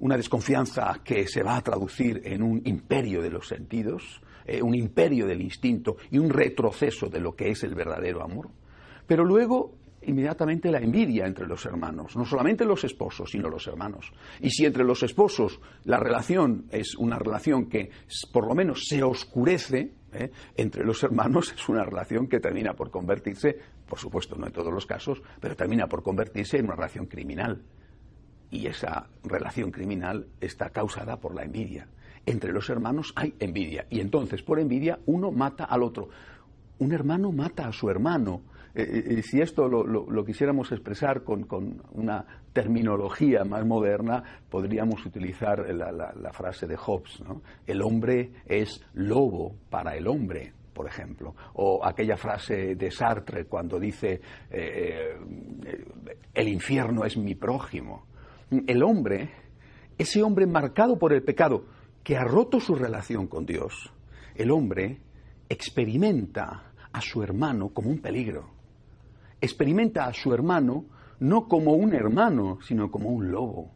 una 0.00 0.16
desconfianza 0.16 1.00
que 1.02 1.26
se 1.26 1.42
va 1.42 1.56
a 1.56 1.62
traducir 1.62 2.22
en 2.24 2.42
un 2.42 2.60
imperio 2.64 3.22
de 3.22 3.30
los 3.30 3.48
sentidos, 3.48 4.20
eh, 4.44 4.62
un 4.62 4.74
imperio 4.74 5.26
del 5.26 5.40
instinto 5.40 5.96
y 6.10 6.18
un 6.18 6.30
retroceso 6.30 7.08
de 7.08 7.20
lo 7.20 7.34
que 7.34 7.50
es 7.50 7.64
el 7.64 7.74
verdadero 7.74 8.22
amor. 8.22 8.50
Pero 9.06 9.24
luego 9.24 9.74
inmediatamente 10.06 10.70
la 10.70 10.78
envidia 10.78 11.26
entre 11.26 11.46
los 11.46 11.64
hermanos, 11.66 12.16
no 12.16 12.24
solamente 12.24 12.64
los 12.64 12.84
esposos, 12.84 13.30
sino 13.30 13.48
los 13.48 13.66
hermanos. 13.66 14.12
Y 14.40 14.50
si 14.50 14.64
entre 14.64 14.84
los 14.84 15.02
esposos 15.02 15.60
la 15.84 15.98
relación 15.98 16.66
es 16.70 16.94
una 16.96 17.18
relación 17.18 17.66
que 17.66 17.90
por 18.32 18.46
lo 18.46 18.54
menos 18.54 18.86
se 18.88 19.02
oscurece, 19.02 19.92
¿eh? 20.12 20.30
entre 20.56 20.84
los 20.84 21.02
hermanos 21.02 21.52
es 21.52 21.68
una 21.68 21.84
relación 21.84 22.28
que 22.28 22.40
termina 22.40 22.74
por 22.74 22.90
convertirse, 22.90 23.58
por 23.86 23.98
supuesto 23.98 24.36
no 24.36 24.46
en 24.46 24.52
todos 24.52 24.72
los 24.72 24.86
casos, 24.86 25.22
pero 25.40 25.56
termina 25.56 25.86
por 25.86 26.02
convertirse 26.02 26.58
en 26.58 26.66
una 26.66 26.76
relación 26.76 27.06
criminal. 27.06 27.62
Y 28.50 28.66
esa 28.66 29.08
relación 29.24 29.70
criminal 29.70 30.28
está 30.40 30.70
causada 30.70 31.18
por 31.18 31.34
la 31.34 31.42
envidia. 31.42 31.88
Entre 32.26 32.52
los 32.52 32.70
hermanos 32.70 33.12
hay 33.16 33.34
envidia 33.38 33.86
y 33.90 34.00
entonces 34.00 34.42
por 34.42 34.58
envidia 34.58 34.98
uno 35.06 35.30
mata 35.30 35.64
al 35.64 35.82
otro. 35.82 36.08
Un 36.78 36.92
hermano 36.92 37.32
mata 37.32 37.66
a 37.66 37.72
su 37.72 37.90
hermano 37.90 38.42
eh, 38.76 39.18
eh, 39.18 39.22
si 39.22 39.40
esto 39.40 39.68
lo, 39.68 40.24
quisiéramos 40.24 40.72
expresar 40.72 41.22
con, 41.22 41.46
una 41.92 42.26
terminología 42.52 43.44
más 43.44 43.64
moderna, 43.64 44.40
podríamos 44.50 45.06
utilizar 45.06 45.64
la, 45.72 46.32
frase 46.32 46.66
de 46.66 46.76
Hobbes, 46.76 47.22
El 47.66 47.82
hombre 47.82 48.32
es 48.46 48.84
lobo 48.94 49.54
para 49.70 49.96
el 49.96 50.08
hombre, 50.08 50.52
por 50.72 50.88
ejemplo, 50.88 51.36
o 51.54 51.86
aquella 51.86 52.16
frase 52.16 52.74
de 52.74 52.90
Sartre 52.90 53.44
cuando 53.44 53.78
dice 53.78 54.20
eh, 54.50 55.18
el 56.34 56.48
infierno 56.48 57.04
es 57.04 57.16
mi 57.16 57.36
prójimo. 57.36 58.06
El 58.66 58.82
hombre, 58.82 59.30
ese 59.96 60.20
hombre 60.20 60.46
marcado 60.46 60.98
por 60.98 61.12
el 61.12 61.22
pecado, 61.22 61.66
que 62.02 62.16
ha 62.16 62.24
roto 62.24 62.58
su 62.58 62.74
relación 62.74 63.28
con 63.28 63.46
Dios, 63.46 63.92
el 64.34 64.50
hombre 64.50 64.98
experimenta 65.48 66.72
a 66.92 67.00
su 67.00 67.22
hermano 67.22 67.68
como 67.68 67.88
un 67.90 68.00
peligro 68.00 68.53
experimenta 69.44 70.06
a 70.06 70.12
su 70.12 70.32
hermano 70.32 70.86
no 71.20 71.48
como 71.48 71.72
un 71.72 71.94
hermano, 71.94 72.58
sino 72.62 72.90
como 72.90 73.10
un 73.10 73.30
lobo. 73.30 73.70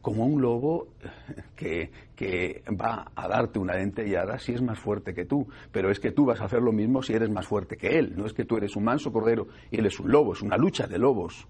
Como 0.00 0.26
un 0.26 0.42
lobo 0.42 0.88
que, 1.56 1.90
que, 2.14 2.62
va 2.80 3.10
a 3.14 3.28
darte 3.28 3.58
una 3.58 3.74
dentellada 3.74 4.38
si 4.38 4.52
es 4.52 4.60
más 4.60 4.78
fuerte 4.78 5.14
que 5.14 5.24
tú. 5.24 5.48
Pero 5.72 5.90
es 5.90 5.98
que 5.98 6.12
tú 6.12 6.26
vas 6.26 6.40
a 6.40 6.44
hacer 6.44 6.60
lo 6.60 6.72
mismo 6.72 7.02
si 7.02 7.14
eres 7.14 7.30
más 7.30 7.46
fuerte 7.46 7.76
que 7.76 7.98
él. 7.98 8.14
No 8.16 8.26
es 8.26 8.32
que 8.32 8.44
tú 8.44 8.56
eres 8.56 8.76
un 8.76 8.84
manso 8.84 9.12
cordero 9.12 9.48
y 9.70 9.78
él 9.78 9.86
es 9.86 9.98
un 9.98 10.10
lobo. 10.10 10.34
Es 10.34 10.42
una 10.42 10.56
lucha 10.56 10.86
de 10.86 10.98
lobos. 10.98 11.48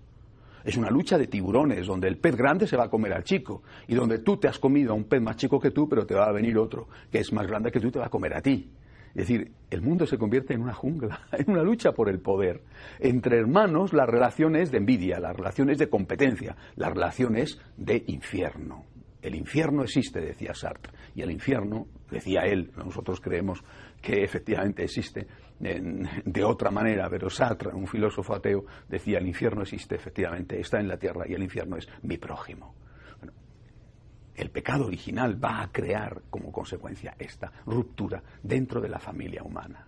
Es 0.64 0.78
una 0.78 0.88
lucha 0.88 1.18
de 1.18 1.26
tiburones, 1.26 1.86
donde 1.86 2.08
el 2.08 2.16
pez 2.16 2.36
grande 2.36 2.66
se 2.66 2.76
va 2.76 2.84
a 2.84 2.88
comer 2.88 3.12
al 3.12 3.22
chico 3.22 3.62
y 3.86 3.94
donde 3.94 4.20
tú 4.20 4.38
te 4.38 4.48
has 4.48 4.58
comido 4.58 4.92
a 4.92 4.94
un 4.94 5.04
pez 5.04 5.20
más 5.20 5.36
chico 5.36 5.60
que 5.60 5.70
tú, 5.70 5.86
pero 5.86 6.06
te 6.06 6.14
va 6.14 6.24
a 6.24 6.32
venir 6.32 6.56
otro 6.56 6.88
que 7.12 7.18
es 7.18 7.30
más 7.34 7.46
grande 7.46 7.70
que 7.70 7.80
tú 7.80 7.88
y 7.88 7.90
te 7.90 7.98
va 7.98 8.06
a 8.06 8.10
comer 8.10 8.34
a 8.34 8.40
ti. 8.40 8.70
Es 9.14 9.28
decir, 9.28 9.52
el 9.74 9.82
mundo 9.82 10.06
se 10.06 10.18
convierte 10.18 10.54
en 10.54 10.62
una 10.62 10.72
jungla, 10.72 11.20
en 11.32 11.50
una 11.50 11.62
lucha 11.62 11.92
por 11.92 12.08
el 12.08 12.20
poder. 12.20 12.62
Entre 12.98 13.38
hermanos 13.38 13.92
la 13.92 14.06
relación 14.06 14.56
es 14.56 14.70
de 14.70 14.78
envidia, 14.78 15.20
la 15.20 15.32
relación 15.32 15.70
es 15.70 15.78
de 15.78 15.88
competencia, 15.88 16.56
la 16.76 16.90
relación 16.90 17.36
es 17.36 17.60
de 17.76 18.02
infierno. 18.06 18.84
El 19.20 19.34
infierno 19.34 19.82
existe, 19.82 20.20
decía 20.20 20.52
Sartre, 20.52 20.92
y 21.14 21.22
el 21.22 21.30
infierno, 21.30 21.86
decía 22.10 22.42
él, 22.42 22.70
nosotros 22.76 23.20
creemos 23.20 23.64
que 24.02 24.22
efectivamente 24.22 24.84
existe 24.84 25.26
de 25.58 26.44
otra 26.44 26.70
manera, 26.70 27.08
pero 27.08 27.30
Sartre, 27.30 27.72
un 27.72 27.86
filósofo 27.86 28.34
ateo, 28.34 28.66
decía 28.86 29.16
el 29.16 29.26
infierno 29.26 29.62
existe, 29.62 29.94
efectivamente, 29.94 30.60
está 30.60 30.78
en 30.78 30.88
la 30.88 30.98
tierra 30.98 31.24
y 31.26 31.32
el 31.32 31.42
infierno 31.42 31.78
es 31.78 31.88
mi 32.02 32.18
prójimo 32.18 32.74
el 34.34 34.50
pecado 34.50 34.86
original 34.86 35.42
va 35.42 35.62
a 35.62 35.70
crear 35.70 36.22
como 36.30 36.50
consecuencia 36.50 37.14
esta 37.18 37.52
ruptura 37.66 38.22
dentro 38.42 38.80
de 38.80 38.88
la 38.88 38.98
familia 38.98 39.42
humana. 39.42 39.86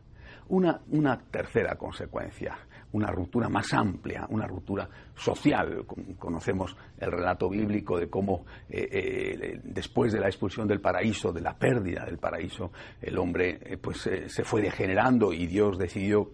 Una, 0.48 1.18
tercera 1.28 1.74
consecuencia, 1.74 2.56
una 2.92 3.08
ruptura 3.08 3.48
más 3.48 3.72
amplia, 3.74 4.26
una 4.30 4.46
ruptura 4.46 4.88
social. 5.16 5.84
Conocemos 6.18 6.76
el 6.98 7.10
relato 7.10 7.48
bíblico 7.50 7.98
de 7.98 8.08
cómo 8.08 8.44
eh, 8.68 8.88
eh, 8.92 9.60
después 9.64 10.12
de 10.12 10.20
la 10.20 10.28
expulsión 10.28 10.68
del 10.68 10.80
paraíso, 10.80 11.32
de 11.32 11.40
la 11.40 11.58
pérdida 11.58 12.04
del 12.04 12.18
paraíso, 12.18 12.70
el 13.02 13.18
hombre 13.18 13.58
eh, 13.60 13.76
pues, 13.76 14.08
se 14.26 14.44
fue 14.44 14.62
degenerando 14.62 15.32
y 15.32 15.48
Dios 15.48 15.78
decidió 15.78 16.30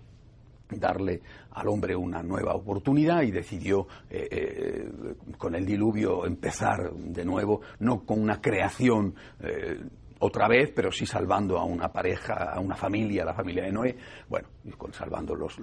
darle 0.79 1.21
al 1.53 1.69
hombre 1.69 1.95
una 1.95 2.23
nueva 2.23 2.55
oportunidad 2.55 3.23
y 3.23 3.31
decidió 3.31 3.87
eh, 4.11 4.29
eh, 4.31 4.91
con 5.37 5.55
el 5.55 5.65
diluvio 5.67 6.27
empezar 6.27 6.93
de 6.93 7.25
nuevo, 7.25 7.61
no 7.81 8.05
con 8.05 8.21
una 8.21 8.41
creación 8.41 9.15
eh, 9.41 9.81
otra 10.21 10.47
vez, 10.47 10.71
pero 10.75 10.93
sí 10.93 11.05
salvando 11.05 11.59
a 11.59 11.65
una 11.65 11.89
pareja, 11.89 12.53
a 12.53 12.61
una 12.61 12.77
familia, 12.77 13.25
la 13.25 13.35
familia 13.35 13.65
de 13.65 13.73
Noé, 13.73 13.97
bueno, 14.29 14.49
con, 14.79 14.93
salvando 14.93 15.35
los, 15.35 15.59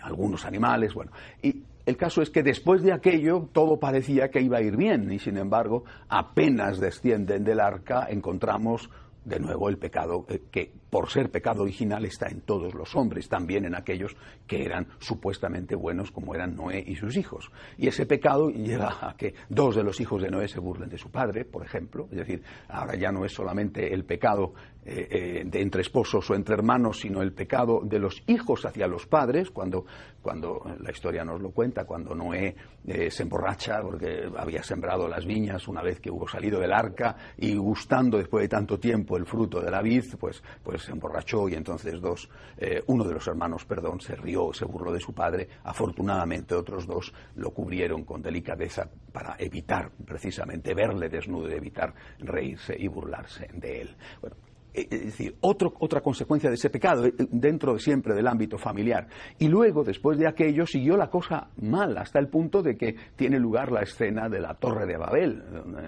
algunos 0.00 0.44
animales, 0.44 0.92
bueno. 0.94 1.12
Y 1.40 1.62
el 1.86 1.96
caso 1.96 2.22
es 2.22 2.30
que 2.30 2.42
después 2.42 2.82
de 2.82 2.92
aquello 2.92 3.48
todo 3.52 3.78
parecía 3.78 4.30
que 4.30 4.40
iba 4.40 4.58
a 4.58 4.62
ir 4.62 4.76
bien 4.76 5.10
y 5.12 5.18
sin 5.18 5.36
embargo 5.36 5.84
apenas 6.08 6.80
descienden 6.80 7.44
del 7.44 7.60
arca 7.60 8.06
encontramos 8.08 8.90
de 9.24 9.38
nuevo 9.38 9.68
el 9.68 9.78
pecado 9.78 10.26
que 10.50 10.72
por 10.92 11.08
ser 11.08 11.30
pecado 11.30 11.62
original, 11.62 12.04
está 12.04 12.28
en 12.28 12.42
todos 12.42 12.74
los 12.74 12.94
hombres, 12.96 13.26
también 13.26 13.64
en 13.64 13.74
aquellos 13.74 14.14
que 14.46 14.62
eran 14.62 14.88
supuestamente 14.98 15.74
buenos, 15.74 16.10
como 16.10 16.34
eran 16.34 16.54
Noé 16.54 16.84
y 16.86 16.96
sus 16.96 17.16
hijos. 17.16 17.50
Y 17.78 17.88
ese 17.88 18.04
pecado 18.04 18.50
lleva 18.50 18.98
a 19.00 19.16
que 19.16 19.34
dos 19.48 19.74
de 19.74 19.84
los 19.84 19.98
hijos 20.02 20.20
de 20.20 20.30
Noé 20.30 20.48
se 20.48 20.60
burlen 20.60 20.90
de 20.90 20.98
su 20.98 21.10
padre, 21.10 21.46
por 21.46 21.64
ejemplo. 21.64 22.08
Es 22.10 22.18
decir, 22.18 22.42
ahora 22.68 22.94
ya 22.94 23.10
no 23.10 23.24
es 23.24 23.32
solamente 23.32 23.94
el 23.94 24.04
pecado 24.04 24.52
eh, 24.84 25.44
eh, 25.44 25.50
entre 25.60 25.82
esposos 25.82 26.28
o 26.28 26.34
entre 26.34 26.56
hermanos, 26.56 26.98
sino 26.98 27.22
el 27.22 27.32
pecado 27.32 27.82
de 27.84 28.00
los 28.00 28.20
hijos 28.26 28.66
hacia 28.66 28.88
los 28.88 29.06
padres, 29.06 29.50
cuando, 29.50 29.86
cuando 30.20 30.60
la 30.80 30.90
historia 30.90 31.24
nos 31.24 31.40
lo 31.40 31.52
cuenta, 31.52 31.84
cuando 31.84 32.16
Noé 32.16 32.56
eh, 32.84 33.08
se 33.08 33.22
emborracha 33.22 33.80
porque 33.80 34.28
había 34.36 34.64
sembrado 34.64 35.06
las 35.06 35.24
viñas 35.24 35.68
una 35.68 35.82
vez 35.82 36.00
que 36.00 36.10
hubo 36.10 36.26
salido 36.26 36.58
del 36.58 36.72
arca 36.72 37.16
y 37.38 37.54
gustando 37.54 38.18
después 38.18 38.42
de 38.42 38.48
tanto 38.48 38.80
tiempo 38.80 39.16
el 39.16 39.24
fruto 39.24 39.60
de 39.60 39.70
la 39.70 39.80
vid, 39.82 40.16
pues, 40.18 40.42
pues 40.64 40.81
se 40.82 40.92
emborrachó 40.92 41.48
y 41.48 41.54
entonces 41.54 42.00
dos, 42.00 42.28
eh, 42.56 42.82
uno 42.86 43.04
de 43.04 43.14
los 43.14 43.26
hermanos, 43.26 43.64
perdón, 43.64 44.00
se 44.00 44.14
rió, 44.16 44.52
se 44.52 44.64
burló 44.64 44.92
de 44.92 45.00
su 45.00 45.12
padre. 45.12 45.48
Afortunadamente 45.64 46.54
otros 46.54 46.86
dos 46.86 47.12
lo 47.36 47.50
cubrieron 47.50 48.04
con 48.04 48.22
delicadeza 48.22 48.88
para 49.12 49.36
evitar 49.38 49.90
precisamente 50.04 50.74
verle 50.74 51.08
desnudo 51.08 51.48
y 51.50 51.54
evitar 51.54 51.94
reírse 52.18 52.76
y 52.78 52.88
burlarse 52.88 53.48
de 53.54 53.82
él. 53.82 53.96
Bueno, 54.20 54.36
es 54.74 54.88
decir, 54.88 55.36
otra 55.40 56.00
consecuencia 56.00 56.48
de 56.48 56.56
ese 56.56 56.70
pecado, 56.70 57.04
eh, 57.04 57.12
dentro 57.30 57.78
siempre 57.78 58.14
del 58.14 58.26
ámbito 58.26 58.58
familiar. 58.58 59.06
Y 59.38 59.48
luego, 59.48 59.84
después 59.84 60.18
de 60.18 60.26
aquello, 60.26 60.66
siguió 60.66 60.96
la 60.96 61.10
cosa 61.10 61.48
mal, 61.60 61.96
hasta 61.98 62.18
el 62.18 62.28
punto 62.28 62.62
de 62.62 62.76
que 62.76 62.96
tiene 63.16 63.38
lugar 63.38 63.70
la 63.70 63.82
escena 63.82 64.28
de 64.28 64.40
la 64.40 64.54
Torre 64.54 64.86
de 64.86 64.96
Babel, 64.96 65.42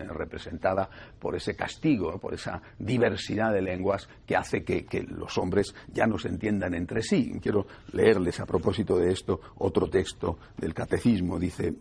representada 0.09 0.88
por 1.19 1.35
ese 1.35 1.57
castigo, 1.57 2.19
por 2.19 2.35
esa 2.35 2.61
diversidad 2.79 3.53
de 3.53 3.62
lenguas 3.62 4.09
que 4.26 4.37
hace 4.37 4.64
que 4.64 4.87
los 5.09 5.37
hombres 5.38 5.75
ya 5.93 6.07
no 6.07 6.19
se 6.19 6.29
entiendan 6.29 6.75
entre 6.75 7.03
sí. 7.03 7.38
Quiero 7.41 7.67
leerles 7.93 8.41
a 8.41 8.47
propósito 8.47 8.99
de 8.99 9.12
esto 9.12 9.41
otro 9.57 9.88
texto 9.88 10.38
del 10.57 10.75
catecismo. 10.75 11.38
Dice, 11.38 11.75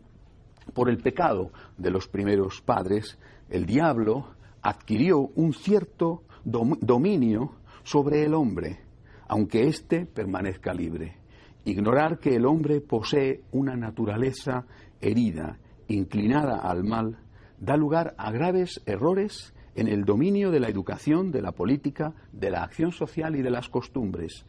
por 0.73 0.89
el 0.89 0.97
pecado 0.97 1.51
de 1.77 1.91
los 1.91 2.07
primeros 2.07 2.61
padres, 2.61 3.17
el 3.49 3.65
diablo 3.65 4.35
adquirió 4.61 5.19
un 5.19 5.53
cierto 5.53 6.23
dominio 6.43 7.51
sobre 7.83 8.23
el 8.23 8.33
hombre, 8.33 8.79
aunque 9.27 9.67
éste 9.67 10.05
permanezca 10.05 10.73
libre. 10.73 11.17
Ignorar 11.65 12.19
que 12.19 12.35
el 12.35 12.45
hombre 12.45 12.81
posee 12.81 13.41
una 13.51 13.75
naturaleza 13.75 14.65
herida, 14.99 15.57
inclinada 15.87 16.57
al 16.57 16.83
mal, 16.83 17.17
da 17.59 17.77
lugar 17.77 18.15
a 18.17 18.31
graves 18.31 18.81
errores 18.85 19.53
en 19.75 19.87
el 19.87 20.03
dominio 20.05 20.51
de 20.51 20.59
la 20.59 20.69
educación, 20.69 21.31
de 21.31 21.41
la 21.41 21.53
política, 21.53 22.13
de 22.31 22.51
la 22.51 22.63
acción 22.63 22.91
social 22.91 23.35
y 23.35 23.41
de 23.41 23.49
las 23.49 23.69
costumbres. 23.69 24.45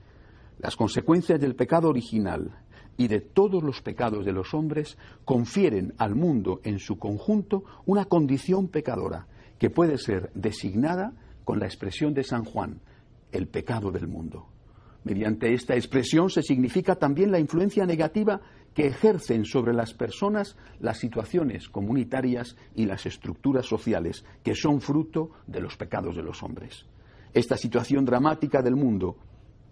Las 0.59 0.77
consecuencias 0.77 1.41
del 1.41 1.55
pecado 1.55 1.89
original 1.89 2.59
y 2.97 3.09
de 3.09 3.21
todos 3.21 3.63
los 3.63 3.81
pecados 3.81 4.25
de 4.25 4.33
los 4.33 4.55
hombres 4.55 4.99
confieren 5.25 5.95
al 5.99 6.15
mundo 6.15 6.61
en 6.65 6.79
su 6.79 6.99
conjunto 6.99 7.65
una 7.87 8.05
condición 8.05 8.69
pecadora 8.69 9.27
que 9.59 9.71
puede 9.71 9.99
ser 9.99 10.31
designada 10.35 11.13
con 11.45 11.59
la 11.59 11.67
expresión 11.67 12.15
de 12.15 12.25
San 12.25 12.45
Juan, 12.45 12.81
el 13.33 13.49
pecado 13.49 13.91
del 13.91 14.09
mundo. 14.09 14.49
Mediante 15.05 15.53
esta 15.53 15.75
expresión 15.75 16.31
se 16.31 16.43
significa 16.43 16.97
también 16.97 17.31
la 17.31 17.39
influencia 17.39 17.85
negativa 17.85 18.41
que 18.73 18.87
ejercen 18.87 19.45
sobre 19.45 19.75
las 19.75 19.93
personas 19.93 20.57
las 20.81 20.99
situaciones 20.99 21.69
comunitarias 21.69 22.57
y 22.75 22.87
las 22.87 23.05
estructuras 23.07 23.67
sociales 23.67 24.25
que 24.43 24.55
son 24.55 24.81
fruto 24.81 25.31
de 25.47 25.61
los 25.61 25.77
pecados 25.77 26.17
de 26.17 26.23
los 26.23 26.43
hombres. 26.43 26.87
Esta 27.35 27.57
situación 27.57 28.05
dramática 28.05 28.63
del 28.63 28.77
mundo, 28.77 29.17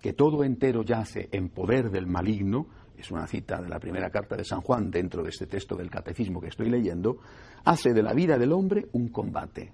que 0.00 0.12
todo 0.12 0.44
entero 0.44 0.82
yace 0.82 1.28
en 1.32 1.48
poder 1.48 1.90
del 1.90 2.06
maligno, 2.06 2.66
es 2.96 3.10
una 3.10 3.26
cita 3.26 3.60
de 3.60 3.68
la 3.68 3.80
primera 3.80 4.10
carta 4.10 4.36
de 4.36 4.44
San 4.44 4.60
Juan 4.60 4.90
dentro 4.90 5.22
de 5.22 5.30
este 5.30 5.46
texto 5.46 5.76
del 5.76 5.90
catecismo 5.90 6.40
que 6.40 6.48
estoy 6.48 6.68
leyendo, 6.68 7.18
hace 7.64 7.92
de 7.92 8.02
la 8.02 8.12
vida 8.12 8.38
del 8.38 8.52
hombre 8.52 8.86
un 8.92 9.08
combate, 9.08 9.72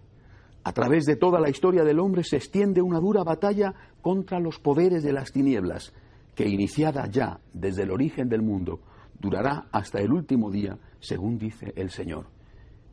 a 0.68 0.72
través 0.72 1.06
de 1.06 1.16
toda 1.16 1.40
la 1.40 1.48
historia 1.48 1.82
del 1.82 1.98
hombre 1.98 2.22
se 2.22 2.36
extiende 2.36 2.82
una 2.82 3.00
dura 3.00 3.24
batalla 3.24 3.72
contra 4.02 4.38
los 4.38 4.58
poderes 4.58 5.02
de 5.02 5.14
las 5.14 5.32
tinieblas, 5.32 5.94
que 6.34 6.46
iniciada 6.46 7.06
ya 7.06 7.40
desde 7.54 7.84
el 7.84 7.90
origen 7.90 8.28
del 8.28 8.42
mundo, 8.42 8.80
durará 9.18 9.68
hasta 9.72 9.98
el 10.02 10.12
último 10.12 10.50
día, 10.50 10.76
según 11.00 11.38
dice 11.38 11.72
el 11.74 11.88
Señor. 11.88 12.26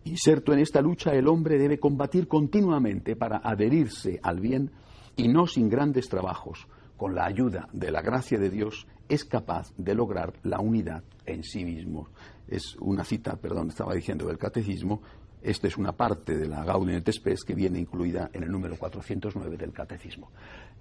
Inserto 0.06 0.54
en 0.54 0.60
esta 0.60 0.80
lucha, 0.80 1.12
el 1.16 1.28
hombre 1.28 1.58
debe 1.58 1.78
combatir 1.78 2.30
continuamente 2.30 3.18
para 3.18 3.42
adherirse 3.44 4.22
al 4.24 4.40
bien 4.40 4.72
y 5.18 5.28
no 5.28 5.46
sin 5.46 5.68
grandes 5.68 6.08
trabajos. 6.08 6.70
Con 6.96 7.14
la 7.14 7.26
ayuda 7.26 7.68
de 7.74 7.92
la 7.92 8.02
gracia 8.02 8.40
de 8.40 8.50
Dios 8.50 8.88
es 9.10 9.26
capaz 9.26 9.74
de 9.76 9.96
lograr 9.96 10.32
la 10.44 10.62
unidad 10.62 11.04
en 11.26 11.44
sí 11.44 11.66
mismo. 11.66 12.08
Es 12.48 12.78
una 12.80 13.04
cita, 13.04 13.36
perdón, 13.36 13.68
estaba 13.68 13.94
diciendo 13.94 14.28
del 14.28 14.38
catecismo, 14.38 15.02
esta 15.46 15.68
es 15.68 15.78
una 15.78 15.92
parte 15.92 16.36
de 16.36 16.48
la 16.48 16.64
Gaudium 16.64 16.98
et 16.98 17.12
Spes 17.12 17.44
que 17.44 17.54
viene 17.54 17.80
incluida 17.80 18.32
en 18.34 18.44
el 18.44 18.52
número 18.52 18.78
409 18.78 19.58
del 19.58 19.72
Catecismo. 19.72 20.32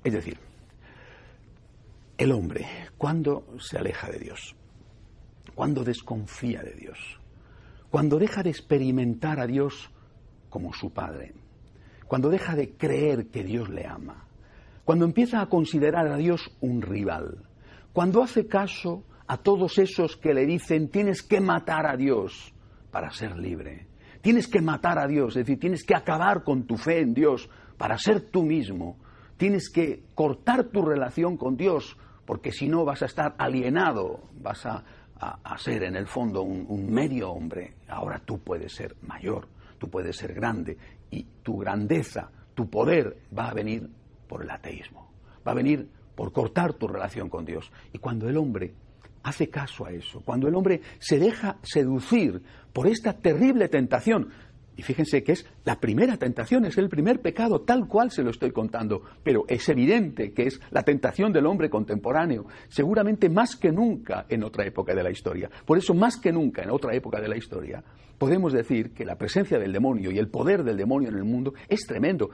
Es 0.02 0.12
decir, 0.12 0.38
el 2.16 2.32
hombre, 2.32 2.66
cuando 2.96 3.44
se 3.58 3.76
aleja 3.76 4.10
de 4.10 4.18
Dios, 4.18 4.56
cuando 5.54 5.84
desconfía 5.84 6.62
de 6.62 6.72
Dios, 6.72 6.98
cuando 7.90 8.18
deja 8.18 8.42
de 8.42 8.50
experimentar 8.50 9.38
a 9.38 9.46
Dios 9.46 9.90
como 10.48 10.72
su 10.72 10.92
Padre, 10.92 11.34
cuando 12.06 12.30
deja 12.30 12.56
de 12.56 12.70
creer 12.70 13.26
que 13.26 13.44
Dios 13.44 13.68
le 13.68 13.86
ama, 13.86 14.26
cuando 14.84 15.04
empieza 15.04 15.42
a 15.42 15.48
considerar 15.48 16.06
a 16.08 16.16
Dios 16.16 16.50
un 16.60 16.80
rival, 16.80 17.46
cuando 17.92 18.22
hace 18.22 18.46
caso 18.46 19.04
a 19.26 19.36
todos 19.36 19.78
esos 19.78 20.16
que 20.16 20.32
le 20.32 20.46
dicen 20.46 20.88
tienes 20.88 21.22
que 21.22 21.40
matar 21.40 21.86
a 21.86 21.96
Dios 21.96 22.54
para 22.90 23.10
ser 23.10 23.36
libre, 23.36 23.88
Tienes 24.24 24.48
que 24.48 24.62
matar 24.62 24.98
a 24.98 25.06
Dios, 25.06 25.36
es 25.36 25.44
decir, 25.44 25.60
tienes 25.60 25.84
que 25.84 25.94
acabar 25.94 26.44
con 26.44 26.66
tu 26.66 26.78
fe 26.78 27.00
en 27.00 27.12
Dios 27.12 27.50
para 27.76 27.98
ser 27.98 28.22
tú 28.30 28.42
mismo. 28.42 28.96
Tienes 29.36 29.68
que 29.68 30.04
cortar 30.14 30.68
tu 30.68 30.80
relación 30.80 31.36
con 31.36 31.58
Dios, 31.58 31.98
porque 32.24 32.50
si 32.50 32.66
no 32.66 32.86
vas 32.86 33.02
a 33.02 33.04
estar 33.04 33.34
alienado, 33.36 34.22
vas 34.40 34.64
a, 34.64 34.82
ser 35.58 35.82
en 35.82 35.94
el 35.94 36.06
fondo 36.06 36.40
un, 36.40 36.64
un 36.66 36.90
medio 36.90 37.32
hombre. 37.32 37.74
Ahora 37.86 38.18
tú 38.24 38.38
puedes 38.38 38.72
ser 38.72 38.96
mayor, 39.02 39.46
tú 39.76 39.90
puedes 39.90 40.16
ser 40.16 40.32
grande, 40.32 40.78
y 41.10 41.24
tu 41.42 41.58
grandeza, 41.58 42.30
tu 42.54 42.70
poder 42.70 43.18
va 43.38 43.50
a 43.50 43.52
venir 43.52 43.90
por 44.26 44.42
el 44.42 44.50
ateísmo, 44.50 45.12
va 45.46 45.52
a 45.52 45.56
venir 45.56 45.86
por 46.14 46.32
cortar 46.32 46.72
tu 46.72 46.88
relación 46.88 47.28
con 47.28 47.44
Dios. 47.44 47.70
Y 47.92 47.98
cuando 47.98 48.26
el 48.26 48.38
hombre 48.38 48.72
hace 49.24 49.48
caso 49.48 49.86
a 49.86 49.90
eso, 49.90 50.20
cuando 50.24 50.46
el 50.46 50.54
hombre 50.54 50.80
se 50.98 51.18
deja 51.18 51.56
seducir 51.62 52.42
por 52.72 52.86
esta 52.86 53.14
terrible 53.14 53.68
tentación, 53.68 54.28
y 54.76 54.82
fíjense 54.82 55.22
que 55.22 55.32
es 55.32 55.46
la 55.64 55.80
primera 55.80 56.16
tentación, 56.16 56.64
es 56.64 56.76
el 56.78 56.88
primer 56.88 57.20
pecado, 57.20 57.60
tal 57.60 57.86
cual 57.86 58.10
se 58.10 58.22
lo 58.22 58.30
estoy 58.30 58.50
contando, 58.50 59.02
pero 59.22 59.44
es 59.48 59.68
evidente 59.68 60.32
que 60.32 60.46
es 60.46 60.60
la 60.70 60.82
tentación 60.82 61.32
del 61.32 61.46
hombre 61.46 61.70
contemporáneo, 61.70 62.46
seguramente 62.68 63.28
más 63.28 63.56
que 63.56 63.70
nunca 63.70 64.26
en 64.28 64.42
otra 64.42 64.66
época 64.66 64.94
de 64.94 65.02
la 65.02 65.10
historia. 65.10 65.50
Por 65.64 65.78
eso, 65.78 65.94
más 65.94 66.16
que 66.16 66.32
nunca 66.32 66.62
en 66.62 66.70
otra 66.70 66.94
época 66.94 67.20
de 67.20 67.28
la 67.28 67.36
historia, 67.36 67.84
podemos 68.18 68.52
decir 68.52 68.92
que 68.92 69.04
la 69.04 69.16
presencia 69.16 69.58
del 69.58 69.72
demonio 69.72 70.10
y 70.10 70.18
el 70.18 70.28
poder 70.28 70.64
del 70.64 70.76
demonio 70.76 71.08
en 71.08 71.16
el 71.16 71.24
mundo 71.24 71.54
es 71.68 71.86
tremendo. 71.86 72.30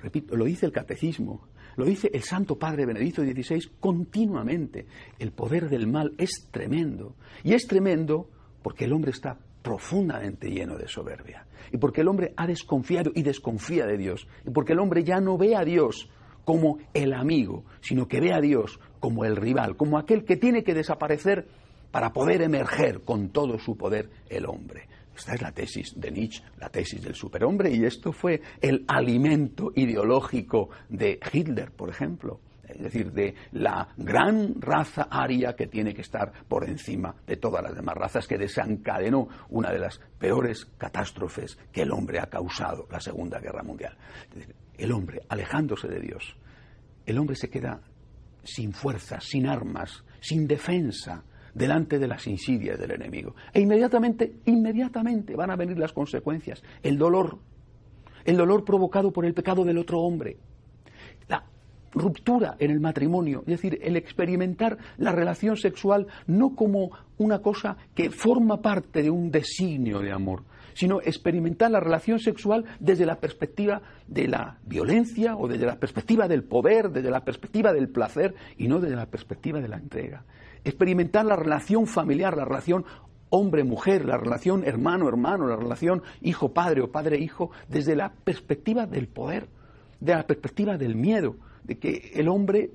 Repito, 0.00 0.36
lo 0.36 0.44
dice 0.44 0.66
el 0.66 0.72
catecismo, 0.72 1.48
lo 1.76 1.84
dice 1.84 2.10
el 2.12 2.22
Santo 2.22 2.58
Padre 2.58 2.86
Benedicto 2.86 3.22
XVI 3.22 3.70
continuamente. 3.78 4.86
El 5.18 5.32
poder 5.32 5.68
del 5.68 5.86
mal 5.86 6.12
es 6.18 6.48
tremendo. 6.50 7.14
Y 7.44 7.54
es 7.54 7.66
tremendo 7.66 8.28
porque 8.62 8.84
el 8.84 8.92
hombre 8.92 9.12
está 9.12 9.38
profundamente 9.62 10.50
lleno 10.50 10.76
de 10.76 10.88
soberbia. 10.88 11.46
Y 11.72 11.78
porque 11.78 12.00
el 12.00 12.08
hombre 12.08 12.32
ha 12.36 12.46
desconfiado 12.46 13.12
y 13.14 13.22
desconfía 13.22 13.86
de 13.86 13.96
Dios. 13.96 14.26
Y 14.44 14.50
porque 14.50 14.72
el 14.72 14.80
hombre 14.80 15.04
ya 15.04 15.20
no 15.20 15.38
ve 15.38 15.54
a 15.54 15.64
Dios 15.64 16.10
como 16.44 16.78
el 16.94 17.12
amigo, 17.12 17.64
sino 17.80 18.08
que 18.08 18.20
ve 18.20 18.32
a 18.32 18.40
Dios 18.40 18.80
como 19.00 19.24
el 19.24 19.36
rival, 19.36 19.76
como 19.76 19.98
aquel 19.98 20.24
que 20.24 20.36
tiene 20.36 20.64
que 20.64 20.74
desaparecer 20.74 21.46
para 21.90 22.12
poder 22.12 22.42
emerger 22.42 23.02
con 23.02 23.28
todo 23.30 23.58
su 23.58 23.76
poder 23.76 24.10
el 24.28 24.46
hombre. 24.46 24.88
Esta 25.18 25.34
es 25.34 25.42
la 25.42 25.50
tesis 25.50 26.00
de 26.00 26.12
Nietzsche, 26.12 26.44
la 26.58 26.68
tesis 26.68 27.02
del 27.02 27.16
superhombre, 27.16 27.74
y 27.74 27.84
esto 27.84 28.12
fue 28.12 28.40
el 28.60 28.84
alimento 28.86 29.72
ideológico 29.74 30.70
de 30.88 31.18
Hitler, 31.32 31.72
por 31.72 31.90
ejemplo. 31.90 32.40
Es 32.68 32.78
decir, 32.78 33.10
de 33.12 33.34
la 33.52 33.88
gran 33.96 34.60
raza 34.60 35.08
aria 35.10 35.56
que 35.56 35.66
tiene 35.66 35.92
que 35.92 36.02
estar 36.02 36.30
por 36.46 36.68
encima 36.68 37.16
de 37.26 37.36
todas 37.36 37.64
las 37.64 37.74
demás 37.74 37.96
razas, 37.96 38.28
que 38.28 38.38
desencadenó 38.38 39.28
una 39.48 39.72
de 39.72 39.80
las 39.80 39.98
peores 40.20 40.66
catástrofes 40.78 41.58
que 41.72 41.82
el 41.82 41.90
hombre 41.90 42.20
ha 42.20 42.26
causado, 42.26 42.86
la 42.88 43.00
Segunda 43.00 43.40
Guerra 43.40 43.64
Mundial. 43.64 43.96
el 44.76 44.92
hombre, 44.92 45.22
alejándose 45.28 45.88
de 45.88 45.98
Dios, 45.98 46.36
el 47.06 47.18
hombre 47.18 47.34
se 47.34 47.50
queda 47.50 47.80
sin 48.44 48.72
fuerzas, 48.72 49.24
sin 49.24 49.48
armas, 49.48 50.04
sin 50.20 50.46
defensa, 50.46 51.24
delante 51.58 51.98
de 51.98 52.06
las 52.06 52.26
insidias 52.26 52.78
del 52.78 52.92
enemigo. 52.92 53.34
E 53.52 53.60
inmediatamente, 53.60 54.36
inmediatamente 54.46 55.34
van 55.34 55.50
a 55.50 55.56
venir 55.56 55.78
las 55.78 55.92
consecuencias. 55.92 56.62
El 56.82 56.96
dolor, 56.96 57.38
el 58.24 58.36
dolor 58.36 58.64
provocado 58.64 59.12
por 59.12 59.26
el 59.26 59.34
pecado 59.34 59.64
del 59.64 59.78
otro 59.78 60.00
hombre. 60.00 60.38
La 61.28 61.44
ruptura 61.92 62.56
en 62.58 62.70
el 62.70 62.80
matrimonio, 62.80 63.40
es 63.40 63.60
decir, 63.60 63.78
el 63.82 63.96
experimentar 63.96 64.78
la 64.96 65.12
relación 65.12 65.56
sexual 65.56 66.06
no 66.26 66.54
como 66.54 66.90
una 67.18 67.40
cosa 67.40 67.76
que 67.94 68.10
forma 68.10 68.62
parte 68.62 69.02
de 69.02 69.10
un 69.10 69.30
designio 69.30 69.98
de 69.98 70.12
amor, 70.12 70.44
sino 70.74 71.00
experimentar 71.00 71.72
la 71.72 71.80
relación 71.80 72.20
sexual 72.20 72.64
desde 72.78 73.04
la 73.04 73.18
perspectiva 73.18 73.82
de 74.06 74.28
la 74.28 74.58
violencia 74.64 75.36
o 75.36 75.48
desde 75.48 75.66
la 75.66 75.80
perspectiva 75.80 76.28
del 76.28 76.44
poder, 76.44 76.90
desde 76.90 77.10
la 77.10 77.24
perspectiva 77.24 77.72
del 77.72 77.88
placer 77.88 78.34
y 78.56 78.68
no 78.68 78.78
desde 78.78 78.94
la 78.94 79.06
perspectiva 79.06 79.60
de 79.60 79.68
la 79.68 79.76
entrega 79.76 80.24
experimentar 80.68 81.24
la 81.24 81.36
relación 81.36 81.86
familiar, 81.86 82.36
la 82.36 82.44
relación 82.44 82.84
hombre-mujer, 83.30 84.04
la 84.04 84.16
relación 84.16 84.64
hermano-hermano, 84.64 85.46
la 85.46 85.56
relación 85.56 86.02
hijo-padre 86.22 86.82
o 86.82 86.90
padre-hijo, 86.90 87.50
desde 87.68 87.96
la 87.96 88.12
perspectiva 88.12 88.86
del 88.86 89.08
poder, 89.08 89.48
de 90.00 90.14
la 90.14 90.26
perspectiva 90.26 90.76
del 90.76 90.94
miedo, 90.94 91.36
de 91.64 91.78
que 91.78 92.12
el 92.14 92.28
hombre 92.28 92.70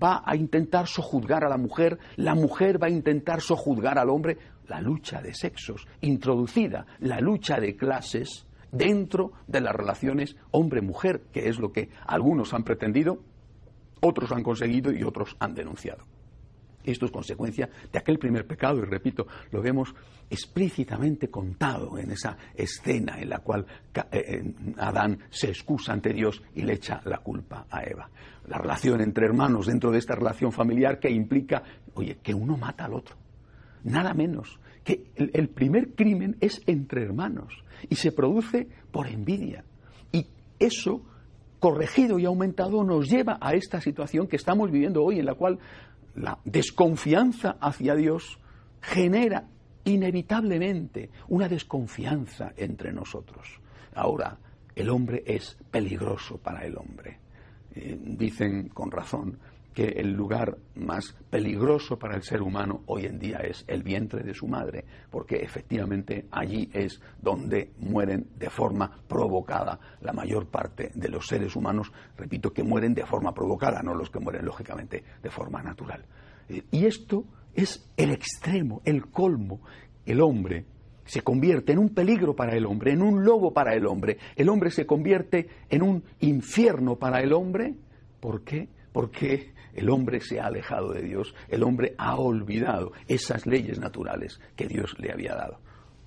va 0.00 0.22
a 0.24 0.34
intentar 0.34 0.88
sojuzgar 0.88 1.44
a 1.44 1.48
la 1.48 1.56
mujer, 1.56 1.98
la 2.16 2.34
mujer 2.34 2.82
va 2.82 2.88
a 2.88 2.90
intentar 2.90 3.40
sojuzgar 3.40 3.98
al 3.98 4.10
hombre, 4.10 4.38
la 4.66 4.80
lucha 4.80 5.20
de 5.20 5.34
sexos 5.34 5.86
introducida, 6.00 6.86
la 7.00 7.20
lucha 7.20 7.60
de 7.60 7.76
clases 7.76 8.46
dentro 8.72 9.32
de 9.46 9.60
las 9.60 9.74
relaciones 9.74 10.36
hombre-mujer, 10.50 11.22
que 11.32 11.48
es 11.48 11.58
lo 11.58 11.70
que 11.70 11.90
algunos 12.06 12.52
han 12.54 12.64
pretendido, 12.64 13.18
otros 14.00 14.32
han 14.32 14.42
conseguido 14.42 14.92
y 14.92 15.04
otros 15.04 15.36
han 15.38 15.54
denunciado. 15.54 16.04
Esto 16.84 17.06
es 17.06 17.12
consecuencia 17.12 17.68
de 17.90 17.98
aquel 17.98 18.18
primer 18.18 18.46
pecado, 18.46 18.78
y 18.78 18.84
repito, 18.84 19.26
lo 19.50 19.62
vemos 19.62 19.94
explícitamente 20.28 21.28
contado 21.28 21.98
en 21.98 22.10
esa 22.10 22.36
escena 22.54 23.18
en 23.20 23.30
la 23.30 23.38
cual 23.38 23.66
eh, 24.12 24.54
Adán 24.76 25.18
se 25.30 25.48
excusa 25.48 25.92
ante 25.92 26.12
Dios 26.12 26.42
y 26.54 26.62
le 26.62 26.74
echa 26.74 27.00
la 27.04 27.18
culpa 27.18 27.66
a 27.70 27.82
Eva. 27.82 28.10
La 28.46 28.58
relación 28.58 29.00
entre 29.00 29.26
hermanos 29.26 29.66
dentro 29.66 29.90
de 29.90 29.98
esta 29.98 30.14
relación 30.14 30.52
familiar 30.52 30.98
que 30.98 31.10
implica, 31.10 31.62
oye, 31.94 32.18
que 32.22 32.34
uno 32.34 32.56
mata 32.56 32.84
al 32.84 32.94
otro. 32.94 33.16
Nada 33.84 34.12
menos. 34.14 34.58
Que 34.82 35.06
el 35.16 35.48
primer 35.48 35.94
crimen 35.94 36.36
es 36.40 36.60
entre 36.66 37.02
hermanos 37.02 37.54
y 37.88 37.94
se 37.94 38.12
produce 38.12 38.68
por 38.90 39.06
envidia. 39.06 39.64
Y 40.12 40.26
eso 40.58 41.02
corregido 41.58 42.18
y 42.18 42.26
aumentado 42.26 42.84
nos 42.84 43.08
lleva 43.08 43.38
a 43.40 43.54
esta 43.54 43.80
situación 43.80 44.26
que 44.26 44.36
estamos 44.36 44.70
viviendo 44.70 45.02
hoy, 45.02 45.20
en 45.20 45.24
la 45.24 45.34
cual 45.34 45.58
la 46.16 46.38
desconfianza 46.44 47.56
hacia 47.60 47.94
Dios 47.94 48.38
genera 48.80 49.44
inevitablemente 49.84 51.10
una 51.28 51.48
desconfianza 51.48 52.52
entre 52.56 52.92
nosotros. 52.92 53.60
Ahora, 53.94 54.38
el 54.74 54.90
hombre 54.90 55.22
es 55.26 55.56
peligroso 55.70 56.38
para 56.38 56.64
el 56.64 56.76
hombre. 56.76 57.18
Eh, 57.74 57.98
dicen 58.00 58.68
con 58.68 58.90
razón 58.90 59.38
que 59.74 59.84
el 59.84 60.12
lugar 60.12 60.56
más 60.76 61.16
peligroso 61.28 61.98
para 61.98 62.16
el 62.16 62.22
ser 62.22 62.40
humano 62.40 62.82
hoy 62.86 63.06
en 63.06 63.18
día 63.18 63.38
es 63.38 63.64
el 63.66 63.82
vientre 63.82 64.22
de 64.22 64.32
su 64.32 64.46
madre, 64.46 64.84
porque 65.10 65.36
efectivamente 65.36 66.26
allí 66.30 66.70
es 66.72 67.00
donde 67.20 67.72
mueren 67.80 68.28
de 68.38 68.48
forma 68.48 69.00
provocada 69.08 69.78
la 70.00 70.12
mayor 70.12 70.46
parte 70.46 70.92
de 70.94 71.08
los 71.08 71.26
seres 71.26 71.56
humanos, 71.56 71.92
repito, 72.16 72.52
que 72.52 72.62
mueren 72.62 72.94
de 72.94 73.04
forma 73.04 73.34
provocada, 73.34 73.82
no 73.82 73.94
los 73.94 74.10
que 74.10 74.20
mueren 74.20 74.44
lógicamente 74.44 75.04
de 75.22 75.30
forma 75.30 75.62
natural. 75.62 76.04
Y 76.70 76.86
esto 76.86 77.24
es 77.54 77.90
el 77.96 78.12
extremo, 78.12 78.80
el 78.84 79.06
colmo. 79.06 79.60
El 80.04 80.20
hombre 80.20 80.66
se 81.04 81.22
convierte 81.22 81.72
en 81.72 81.78
un 81.78 81.90
peligro 81.90 82.34
para 82.34 82.56
el 82.56 82.66
hombre, 82.66 82.92
en 82.92 83.02
un 83.02 83.24
lobo 83.24 83.52
para 83.52 83.74
el 83.74 83.86
hombre. 83.86 84.18
El 84.36 84.48
hombre 84.48 84.70
se 84.70 84.86
convierte 84.86 85.48
en 85.68 85.82
un 85.82 86.04
infierno 86.20 86.96
para 86.96 87.20
el 87.20 87.32
hombre. 87.32 87.74
¿Por 88.20 88.42
qué? 88.42 88.68
Porque 88.94 89.52
el 89.74 89.90
hombre 89.90 90.20
se 90.20 90.38
ha 90.40 90.46
alejado 90.46 90.92
de 90.92 91.02
Dios, 91.02 91.34
el 91.48 91.64
hombre 91.64 91.96
ha 91.98 92.14
olvidado 92.14 92.92
esas 93.08 93.44
leyes 93.44 93.80
naturales 93.80 94.40
que 94.54 94.68
Dios 94.68 94.96
le 95.00 95.10
había 95.10 95.34
dado. 95.34 95.58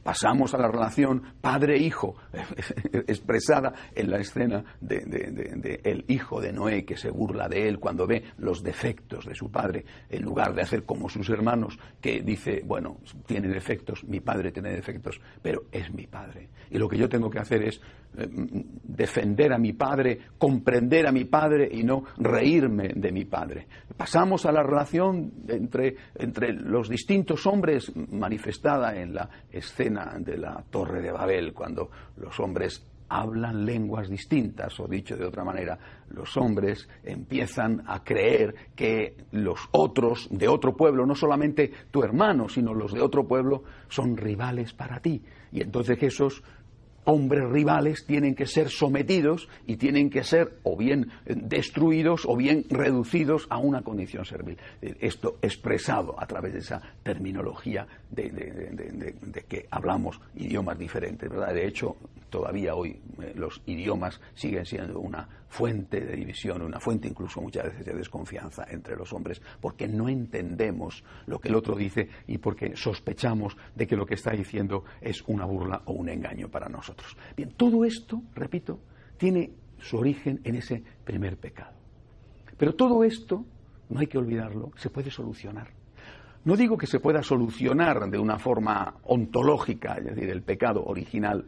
Pasamos 0.03 0.53
a 0.53 0.57
la 0.57 0.69
relación 0.69 1.21
padre-hijo, 1.41 2.15
expresada 2.93 3.73
en 3.93 4.09
la 4.09 4.19
escena 4.19 4.63
de, 4.79 5.81
el 5.83 6.05
hijo 6.07 6.39
de 6.39 6.53
Noé 6.53 6.85
que 6.85 6.95
se 6.95 7.09
burla 7.11 7.49
de 7.49 7.67
él 7.67 7.77
cuando 7.77 8.07
ve 8.07 8.23
los 8.37 8.63
defectos 8.63 9.25
de 9.25 9.35
su 9.35 9.51
padre, 9.51 9.83
en 10.09 10.23
lugar 10.23 10.55
de 10.55 10.61
hacer 10.61 10.85
como 10.85 11.09
sus 11.09 11.29
hermanos, 11.29 11.77
que 11.99 12.21
dice, 12.21 12.61
bueno, 12.63 13.01
tiene 13.25 13.49
defectos, 13.49 14.05
mi 14.05 14.21
padre 14.21 14.53
tiene 14.53 14.71
defectos, 14.71 15.19
pero 15.41 15.63
es 15.73 15.93
mi 15.93 16.07
padre. 16.07 16.47
Y 16.71 16.77
lo 16.77 16.87
que 16.87 16.97
yo 16.97 17.09
tengo 17.09 17.29
que 17.29 17.39
hacer 17.39 17.63
es 17.63 17.81
defender 18.17 19.53
a 19.53 19.57
mi 19.57 19.73
padre, 19.73 20.19
comprender 20.37 21.07
a 21.07 21.11
mi 21.11 21.25
padre 21.25 21.69
y 21.71 21.83
no 21.83 22.03
reírme 22.17 22.89
de 22.95 23.11
mi 23.11 23.25
padre. 23.25 23.67
Pasamos 23.95 24.45
a 24.45 24.51
la 24.51 24.63
relación 24.63 25.31
entre, 25.47 25.95
entre 26.15 26.53
los 26.53 26.89
distintos 26.89 27.45
hombres 27.45 27.91
manifestada 27.95 28.95
en 28.95 29.13
la 29.13 29.29
escena 29.51 30.15
de 30.19 30.37
la 30.37 30.63
Torre 30.69 31.01
de 31.01 31.11
Babel, 31.11 31.53
cuando 31.53 31.89
los 32.17 32.39
hombres 32.39 32.83
hablan 33.09 33.65
lenguas 33.65 34.09
distintas, 34.09 34.79
o 34.79 34.87
dicho 34.87 35.15
de 35.15 35.25
otra 35.25 35.43
manera, 35.43 35.77
los 36.09 36.35
hombres 36.37 36.89
empiezan 37.03 37.83
a 37.87 38.03
creer 38.03 38.53
que 38.75 39.15
los 39.31 39.59
otros 39.71 40.27
de 40.29 40.47
otro 40.47 40.75
pueblo, 40.75 41.05
no 41.05 41.15
solamente 41.15 41.71
tu 41.91 42.03
hermano, 42.03 42.49
sino 42.49 42.73
los 42.73 42.93
de 42.93 43.01
otro 43.01 43.27
pueblo, 43.27 43.63
son 43.87 44.17
rivales 44.17 44.73
para 44.73 44.99
ti. 44.99 45.23
Y 45.51 45.61
entonces 45.61 45.97
esos 46.01 46.43
hombres 47.07 47.49
rivales 47.49 48.05
tienen 48.05 48.35
que 48.35 48.45
ser 48.45 48.69
sometidos 48.69 49.47
y 49.65 49.77
tienen 49.77 50.09
que 50.09 50.23
ser 50.25 50.57
o 50.63 50.75
bien 50.75 51.09
destruidos 51.25 52.25
o 52.25 52.35
bien 52.35 52.65
reducidos 52.69 53.47
a 53.49 53.57
una 53.57 53.81
condición 53.81 54.25
servil. 54.25 54.57
Esto 54.81 55.37
expresado 55.41 56.19
a 56.19 56.27
través 56.27 56.53
de 56.53 56.59
esa 56.59 56.81
terminología 57.03 57.87
de, 58.11 59.15
que 59.47 59.67
hablamos 59.71 60.19
idiomas 60.35 60.77
diferentes. 60.77 61.29
¿verdad? 61.29 61.53
De 61.53 61.65
hecho, 61.65 61.95
todavía 62.29 62.75
hoy 62.75 62.99
eh, 63.21 63.33
los 63.35 63.61
idiomas 63.65 64.19
siguen 64.33 64.65
siendo 64.65 64.99
una 64.99 65.27
fuente 65.47 66.01
de 66.01 66.15
división, 66.15 66.61
una 66.61 66.79
fuente 66.79 67.07
incluso 67.07 67.41
muchas 67.41 67.65
veces 67.65 67.85
de 67.85 67.93
desconfianza 67.93 68.65
entre 68.69 68.95
los 68.95 69.13
hombres, 69.13 69.41
porque 69.61 69.87
no 69.87 70.09
entendemos 70.09 71.03
lo 71.25 71.39
que 71.39 71.49
el 71.49 71.55
otro 71.55 71.75
dice 71.75 72.09
y 72.27 72.37
porque 72.37 72.75
sospechamos 72.75 73.55
de 73.75 73.87
que 73.87 73.95
lo 73.95 74.05
que 74.05 74.15
está 74.15 74.31
diciendo 74.31 74.83
es 75.01 75.23
una 75.27 75.45
burla 75.45 75.81
o 75.85 75.93
un 75.93 76.09
engaño 76.09 76.49
para 76.49 76.69
nosotros. 76.69 77.15
Bien, 77.35 77.51
todo 77.55 77.85
esto, 77.85 78.21
repito, 78.35 78.79
tiene 79.17 79.51
su 79.79 79.97
origen 79.97 80.41
en 80.43 80.55
ese 80.55 80.83
primer 81.03 81.37
pecado. 81.37 81.75
Pero 82.57 82.75
todo 82.75 83.03
esto, 83.03 83.45
no 83.89 83.99
hay 83.99 84.07
que 84.07 84.17
olvidarlo, 84.17 84.71
se 84.77 84.89
puede 84.89 85.11
solucionar. 85.11 85.69
No 86.47 86.55
digo 86.55 86.77
que 86.77 86.87
se 86.87 86.99
pueda 86.99 87.23
solucionar 87.23 88.09
de 88.09 88.17
una 88.17 88.39
forma 88.39 88.95
ontológica, 89.03 89.95
es 89.95 90.05
decir, 90.05 90.29
el 90.29 90.43
pecado 90.43 90.83
original 90.85 91.45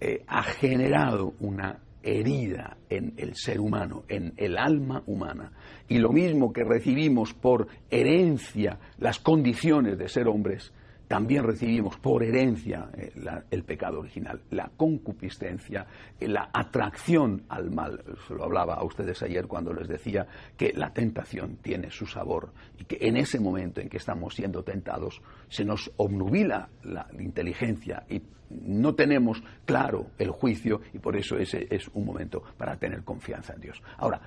eh, 0.00 0.22
ha 0.26 0.42
generado 0.42 1.34
una 1.40 1.80
herida 2.02 2.76
en 2.88 3.14
el 3.16 3.34
ser 3.34 3.60
humano, 3.60 4.04
en 4.08 4.32
el 4.36 4.56
alma 4.56 5.02
humana. 5.06 5.52
Y 5.88 5.98
lo 5.98 6.10
mismo 6.10 6.52
que 6.52 6.64
recibimos 6.64 7.34
por 7.34 7.68
herencia 7.90 8.78
las 8.98 9.18
condiciones 9.18 9.98
de 9.98 10.08
ser 10.08 10.28
hombres, 10.28 10.72
también 11.08 11.44
recibimos 11.44 11.96
por 11.96 12.22
herencia 12.22 12.90
eh, 12.96 13.12
el 13.50 13.64
pecado 13.64 14.00
original, 14.00 14.42
la 14.50 14.70
concupiscencia, 14.76 15.86
eh, 16.20 16.28
la 16.28 16.50
atracción 16.52 17.44
al 17.48 17.70
mal. 17.70 18.04
Se 18.26 18.34
lo 18.34 18.44
hablaba 18.44 18.74
a 18.74 18.84
ustedes 18.84 19.22
ayer 19.22 19.46
cuando 19.46 19.72
les 19.72 19.88
decía 19.88 20.26
que 20.56 20.72
la 20.74 20.92
tentación 20.92 21.56
tiene 21.56 21.90
su 21.90 22.06
sabor 22.06 22.52
y 22.78 22.84
que 22.84 22.98
en 23.00 23.16
ese 23.16 23.40
momento 23.40 23.80
en 23.80 23.88
que 23.88 23.96
estamos 23.96 24.34
siendo 24.34 24.62
tentados 24.62 25.22
se 25.48 25.64
nos 25.64 25.90
obnubila 25.96 26.68
la 26.84 27.08
inteligencia 27.18 28.04
y 28.08 28.20
no 28.50 28.94
tenemos 28.94 29.42
claro 29.64 30.06
el 30.18 30.30
juicio 30.30 30.80
y 30.92 30.98
por 30.98 31.16
eso 31.16 31.36
ese 31.36 31.66
es 31.70 31.88
un 31.94 32.04
momento 32.04 32.42
para 32.56 32.76
tener 32.76 33.02
confianza 33.02 33.54
en 33.54 33.60
Dios. 33.60 33.82
Ahora, 33.96 34.20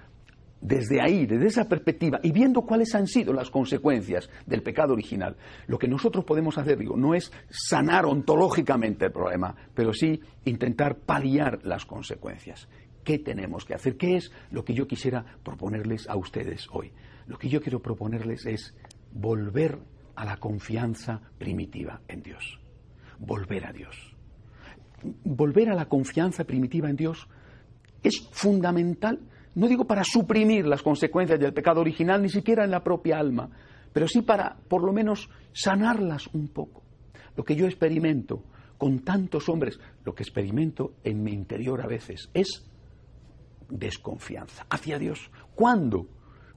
desde 0.61 1.01
ahí, 1.01 1.25
desde 1.25 1.47
esa 1.47 1.67
perspectiva, 1.67 2.19
y 2.21 2.31
viendo 2.31 2.61
cuáles 2.61 2.93
han 2.93 3.07
sido 3.07 3.33
las 3.33 3.49
consecuencias 3.49 4.29
del 4.45 4.61
pecado 4.61 4.93
original, 4.93 5.35
lo 5.67 5.79
que 5.79 5.87
nosotros 5.87 6.23
podemos 6.23 6.57
hacer, 6.57 6.77
digo, 6.77 6.95
no 6.95 7.15
es 7.15 7.31
sanar 7.49 8.05
ontológicamente 8.05 9.05
el 9.05 9.11
problema, 9.11 9.55
pero 9.73 9.91
sí 9.91 10.21
intentar 10.45 10.97
paliar 10.97 11.59
las 11.63 11.85
consecuencias. 11.85 12.69
¿Qué 13.03 13.17
tenemos 13.17 13.65
que 13.65 13.73
hacer? 13.73 13.97
¿Qué 13.97 14.15
es 14.15 14.31
lo 14.51 14.63
que 14.63 14.75
yo 14.75 14.87
quisiera 14.87 15.25
proponerles 15.43 16.07
a 16.07 16.15
ustedes 16.15 16.67
hoy? 16.71 16.93
Lo 17.25 17.37
que 17.39 17.49
yo 17.49 17.59
quiero 17.61 17.81
proponerles 17.81 18.45
es 18.45 18.75
volver 19.11 19.79
a 20.15 20.25
la 20.25 20.37
confianza 20.37 21.21
primitiva 21.39 22.01
en 22.07 22.21
Dios. 22.21 22.59
Volver 23.17 23.65
a 23.65 23.73
Dios. 23.73 24.15
Volver 25.23 25.71
a 25.71 25.75
la 25.75 25.85
confianza 25.85 26.43
primitiva 26.43 26.89
en 26.89 26.95
Dios 26.95 27.27
es 28.03 28.27
fundamental 28.31 29.19
no 29.55 29.67
digo 29.67 29.85
para 29.85 30.03
suprimir 30.03 30.65
las 30.65 30.81
consecuencias 30.81 31.39
del 31.39 31.53
pecado 31.53 31.81
original, 31.81 32.21
ni 32.21 32.29
siquiera 32.29 32.63
en 32.63 32.71
la 32.71 32.83
propia 32.83 33.19
alma, 33.19 33.49
pero 33.91 34.07
sí 34.07 34.21
para, 34.21 34.55
por 34.67 34.83
lo 34.83 34.93
menos, 34.93 35.29
sanarlas 35.51 36.27
un 36.33 36.47
poco. 36.47 36.83
Lo 37.35 37.43
que 37.43 37.55
yo 37.55 37.65
experimento 37.65 38.43
con 38.77 38.99
tantos 38.99 39.47
hombres, 39.49 39.79
lo 40.03 40.15
que 40.15 40.23
experimento 40.23 40.93
en 41.03 41.21
mi 41.21 41.33
interior 41.33 41.81
a 41.81 41.87
veces 41.87 42.29
es 42.33 42.65
desconfianza 43.69 44.65
hacia 44.69 44.97
Dios. 44.97 45.29
¿Cuándo? 45.53 46.07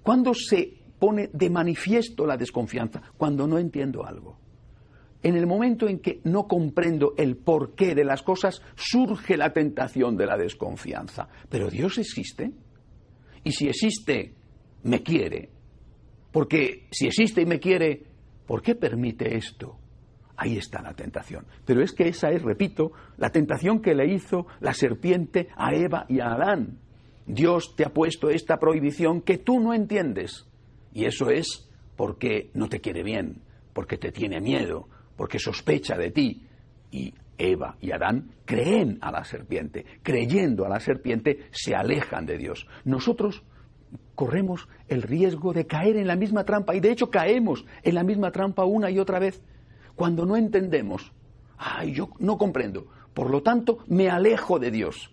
¿Cuándo 0.03 0.33
se 0.35 0.73
pone 0.99 1.29
de 1.33 1.51
manifiesto 1.51 2.27
la 2.27 2.37
desconfianza? 2.37 3.03
Cuando 3.17 3.47
no 3.47 3.59
entiendo 3.59 4.07
algo. 4.07 4.39
En 5.23 5.37
el 5.37 5.47
momento 5.47 5.89
en 5.89 6.01
que 6.01 6.21
no 6.25 6.47
comprendo 6.47 7.15
el 7.17 7.37
porqué 7.37 7.95
de 7.95 8.05
las 8.05 8.23
cosas, 8.23 8.61
surge 8.75 9.37
la 9.37 9.53
tentación 9.53 10.17
de 10.17 10.27
la 10.27 10.37
desconfianza. 10.37 11.29
¿Pero 11.49 11.71
Dios 11.71 11.99
existe? 11.99 12.53
Y 13.45 13.53
si 13.53 13.69
existe, 13.69 14.35
me 14.83 15.03
quiere. 15.03 15.51
Porque 16.33 16.89
si 16.91 17.07
existe 17.07 17.43
y 17.43 17.47
me 17.47 17.61
quiere, 17.61 18.03
¿por 18.47 18.63
qué 18.63 18.75
permite 18.75 19.37
esto? 19.37 19.79
Ahí 20.37 20.57
está 20.57 20.83
la 20.83 20.95
tentación. 20.95 21.47
Pero 21.65 21.83
es 21.83 21.93
que 21.93 22.09
esa 22.09 22.31
es, 22.31 22.43
repito, 22.43 22.93
la 23.19 23.31
tentación 23.31 23.81
que 23.81 23.95
le 23.95 24.13
hizo 24.13 24.47
la 24.61 24.75
serpiente 24.75 25.49
a 25.57 25.75
Eva 25.75 26.07
y 26.09 26.21
a 26.21 26.33
Adán. 26.33 26.79
Dios 27.27 27.77
te 27.77 27.85
ha 27.85 27.93
puesto 27.93 28.31
esta 28.31 28.59
prohibición 28.59 29.21
que 29.23 29.39
tú 29.39 29.61
no 29.61 29.73
entiendes. 29.73 30.47
Y 30.93 31.05
eso 31.05 31.31
es 31.31 31.71
porque 31.97 32.51
no 32.55 32.69
te 32.69 32.81
quiere 32.81 33.03
bien, 33.03 33.43
porque 33.73 33.97
te 33.97 34.11
tiene 34.11 34.41
miedo, 34.41 34.89
porque 35.17 35.39
sospecha 35.39 35.97
de 35.97 36.11
ti. 36.11 36.43
Y 36.91 37.15
Eva 37.39 37.77
y 37.81 37.93
Adán 37.93 38.31
creen 38.45 38.99
a 39.01 39.11
la 39.11 39.25
serpiente. 39.25 39.85
Creyendo 40.03 40.65
a 40.65 40.69
la 40.69 40.81
serpiente 40.81 41.49
se 41.51 41.75
alejan 41.75 42.27
de 42.27 42.39
Dios. 42.39 42.67
Nosotros 42.85 43.43
corremos 44.15 44.69
el 44.89 45.03
riesgo 45.03 45.53
de 45.53 45.67
caer 45.67 45.97
en 45.97 46.07
la 46.07 46.17
misma 46.17 46.45
trampa 46.45 46.75
y 46.75 46.81
de 46.81 46.91
hecho 46.91 47.11
caemos 47.11 47.65
en 47.83 47.95
la 47.95 48.05
misma 48.05 48.31
trampa 48.31 48.65
una 48.65 48.91
y 48.91 48.99
otra 48.99 49.19
vez 49.19 49.43
cuando 49.95 50.27
no 50.27 50.37
entendemos. 50.37 51.13
Ay, 51.57 51.93
yo 51.93 52.11
no 52.19 52.39
comprendo. 52.39 52.87
Por 53.13 53.31
lo 53.31 53.43
tanto, 53.43 53.79
me 53.87 54.11
alejo 54.11 54.59
de 54.59 54.71
Dios. 54.71 55.11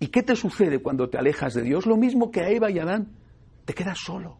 ¿Y 0.00 0.08
qué 0.08 0.22
te 0.22 0.36
sucede 0.36 0.80
cuando 0.80 1.08
te 1.08 1.18
alejas 1.18 1.54
de 1.54 1.62
Dios? 1.62 1.86
Lo 1.86 1.96
mismo 1.96 2.30
que 2.30 2.40
a 2.40 2.50
Eva 2.50 2.70
y 2.70 2.78
Adán. 2.78 3.08
Te 3.64 3.74
quedas 3.74 3.98
solo. 3.98 4.38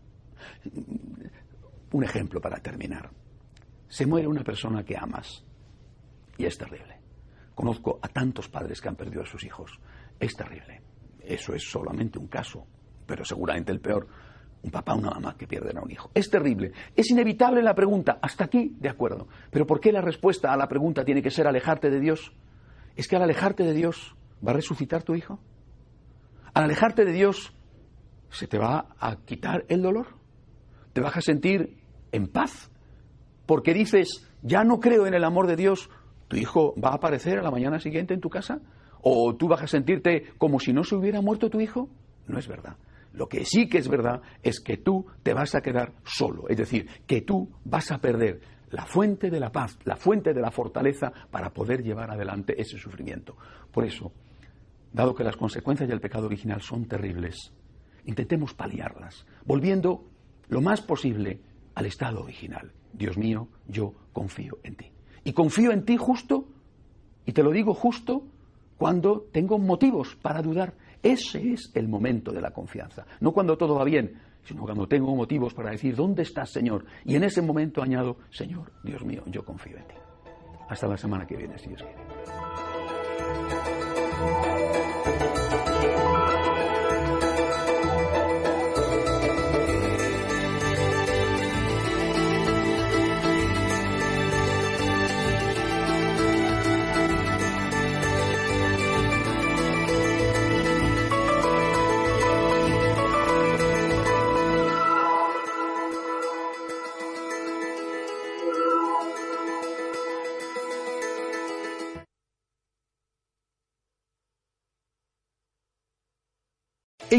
Un 1.93 2.05
ejemplo 2.05 2.41
para 2.41 2.59
terminar. 2.59 3.11
Se 3.89 4.07
muere 4.07 4.29
una 4.29 4.45
persona 4.45 4.85
que 4.85 4.97
amas 4.97 5.45
y 6.37 6.45
es 6.45 6.57
terrible. 6.57 6.98
Conozco 7.59 7.99
a 8.01 8.07
tantos 8.07 8.49
padres 8.49 8.81
que 8.81 8.89
han 8.89 8.95
perdido 8.95 9.23
a 9.23 9.27
sus 9.27 9.43
hijos. 9.43 9.81
Es 10.21 10.37
terrible. 10.37 10.81
Eso 11.19 11.55
es 11.55 11.69
solamente 11.69 12.17
un 12.17 12.29
caso, 12.29 12.65
pero 13.05 13.25
seguramente 13.25 13.73
el 13.73 13.81
peor. 13.81 14.07
Un 14.63 14.71
papá 14.71 14.95
o 14.95 14.99
una 14.99 15.11
mamá 15.11 15.37
que 15.37 15.49
pierden 15.49 15.77
a 15.77 15.81
un 15.81 15.91
hijo. 15.91 16.09
Es 16.15 16.31
terrible. 16.31 16.71
Es 16.95 17.11
inevitable 17.11 17.61
la 17.61 17.75
pregunta. 17.75 18.21
Hasta 18.23 18.45
aquí, 18.45 18.77
de 18.79 18.89
acuerdo. 18.89 19.27
Pero 19.51 19.67
¿por 19.67 19.81
qué 19.81 19.91
la 19.91 20.01
respuesta 20.01 20.53
a 20.53 20.57
la 20.57 20.69
pregunta 20.69 21.05
tiene 21.05 21.21
que 21.21 21.33
ser 21.33 21.49
alejarte 21.49 21.91
de 21.91 21.99
Dios? 21.99 22.33
Es 22.95 23.09
que 23.09 23.17
al 23.17 23.23
alejarte 23.23 23.65
de 23.65 23.75
Dios, 23.75 24.15
¿va 24.47 24.53
a 24.53 24.55
resucitar 24.55 25.03
tu 25.03 25.17
hijo? 25.17 25.41
Al 26.55 26.63
alejarte 26.63 27.05
de 27.05 27.13
Dios, 27.13 27.57
¿se 28.31 28.47
te 28.47 28.59
va 28.59 28.95
a 29.01 29.17
quitar 29.17 29.65
el 29.67 29.83
dolor? 29.83 30.07
¿Te 30.93 31.01
vas 31.01 31.17
a 31.17 31.23
sentir 31.23 31.77
en 32.13 32.29
paz? 32.29 32.71
Porque 33.47 33.75
dices, 33.75 34.31
ya 34.43 34.63
no 34.63 34.79
creo 34.79 35.09
en 35.09 35.15
el 35.15 35.25
amor 35.25 35.49
de 35.49 35.57
Dios, 35.57 35.91
¿tu 36.29 36.37
hijo 36.37 36.75
va 36.83 36.91
a 36.91 36.95
aparecer 36.95 37.39
a 37.39 37.43
la 37.43 37.51
mañana 37.51 37.81
siguiente 37.81 38.15
en 38.15 38.21
tu 38.21 38.29
casa? 38.29 38.61
¿O 39.01 39.35
tú 39.37 39.49
vas 39.49 39.63
a 39.63 39.67
sentirte 39.67 40.33
como 40.39 40.61
si 40.61 40.73
no 40.73 40.85
se 40.85 40.95
hubiera 40.95 41.21
muerto 41.21 41.51
tu 41.51 41.61
hijo? 41.61 41.89
No 42.27 42.39
es 42.39 42.47
verdad. 42.47 42.77
Lo 43.13 43.29
que 43.29 43.45
sí 43.45 43.69
que 43.69 43.79
es 43.79 43.89
verdad 43.89 44.23
es 44.43 44.61
que 44.61 44.77
tú 44.77 45.07
te 45.23 45.35
vas 45.35 45.55
a 45.55 45.61
quedar 45.61 45.93
solo, 46.05 46.49
es 46.49 46.57
decir, 46.57 46.89
que 47.07 47.23
tú 47.23 47.51
vas 47.65 47.91
a 47.91 47.99
perder 47.99 48.41
la 48.71 48.85
fuente 48.85 49.31
de 49.31 49.41
la 49.41 49.51
paz, 49.51 49.79
la 49.85 49.97
fuente 49.97 50.35
de 50.35 50.41
la 50.41 50.51
fortaleza 50.51 51.13
para 51.31 51.51
poder 51.51 51.83
llevar 51.83 52.11
adelante 52.11 52.61
ese 52.61 52.79
sufrimiento. 52.79 53.37
Por 53.73 53.85
eso, 53.85 54.13
dado 54.93 55.15
que 55.15 55.25
las 55.25 55.37
consecuencias 55.37 55.89
del 55.89 56.01
pecado 56.01 56.27
original 56.27 56.61
son 56.61 56.87
terribles, 56.87 57.53
intentemos 58.05 58.55
paliarlas, 58.55 59.27
volviendo 59.45 60.05
lo 60.49 60.61
más 60.61 60.83
posible 60.83 61.41
al 61.75 61.87
estado 61.87 62.23
original. 62.23 62.73
Dios 62.93 63.17
mío, 63.17 63.49
yo 63.67 63.95
confío 64.13 64.59
en 64.63 64.77
ti. 64.77 64.93
Y 65.29 65.35
confío 65.35 65.73
en 65.73 65.85
ti 65.85 65.99
justo, 65.99 66.47
y 67.27 67.33
te 67.33 67.43
lo 67.43 67.51
digo 67.51 67.75
justo, 67.75 68.23
cuando 68.79 69.27
tengo 69.31 69.59
motivos 69.59 70.17
para 70.17 70.41
dudar. 70.41 70.73
Ese 71.03 71.53
es 71.53 71.71
el 71.75 71.87
momento 71.87 72.33
de 72.33 72.41
la 72.41 72.51
confianza. 72.51 73.05
No 73.21 73.33
cuando 73.33 73.59
todo 73.59 73.75
va 73.75 73.85
bien, 73.85 74.19
sino 74.43 74.63
cuando 74.63 74.89
tengo 74.89 75.15
motivos 75.15 75.53
para 75.53 75.71
decir, 75.71 75.95
¿dónde 75.95 76.23
estás, 76.23 76.51
Señor? 76.51 76.87
Y 77.05 77.15
en 77.15 77.25
ese 77.25 77.43
momento 77.43 77.83
añado, 77.83 78.17
Señor, 78.31 78.73
Dios 78.83 79.05
mío, 79.05 79.23
yo 79.27 79.45
confío 79.45 79.77
en 79.77 79.87
ti. 79.87 79.97
Hasta 80.67 80.89
la 80.89 80.97
semana 80.97 81.27
que 81.27 81.37
viene, 81.37 81.59
si 81.59 81.69
Dios 81.69 81.83
quiere. 81.83 81.99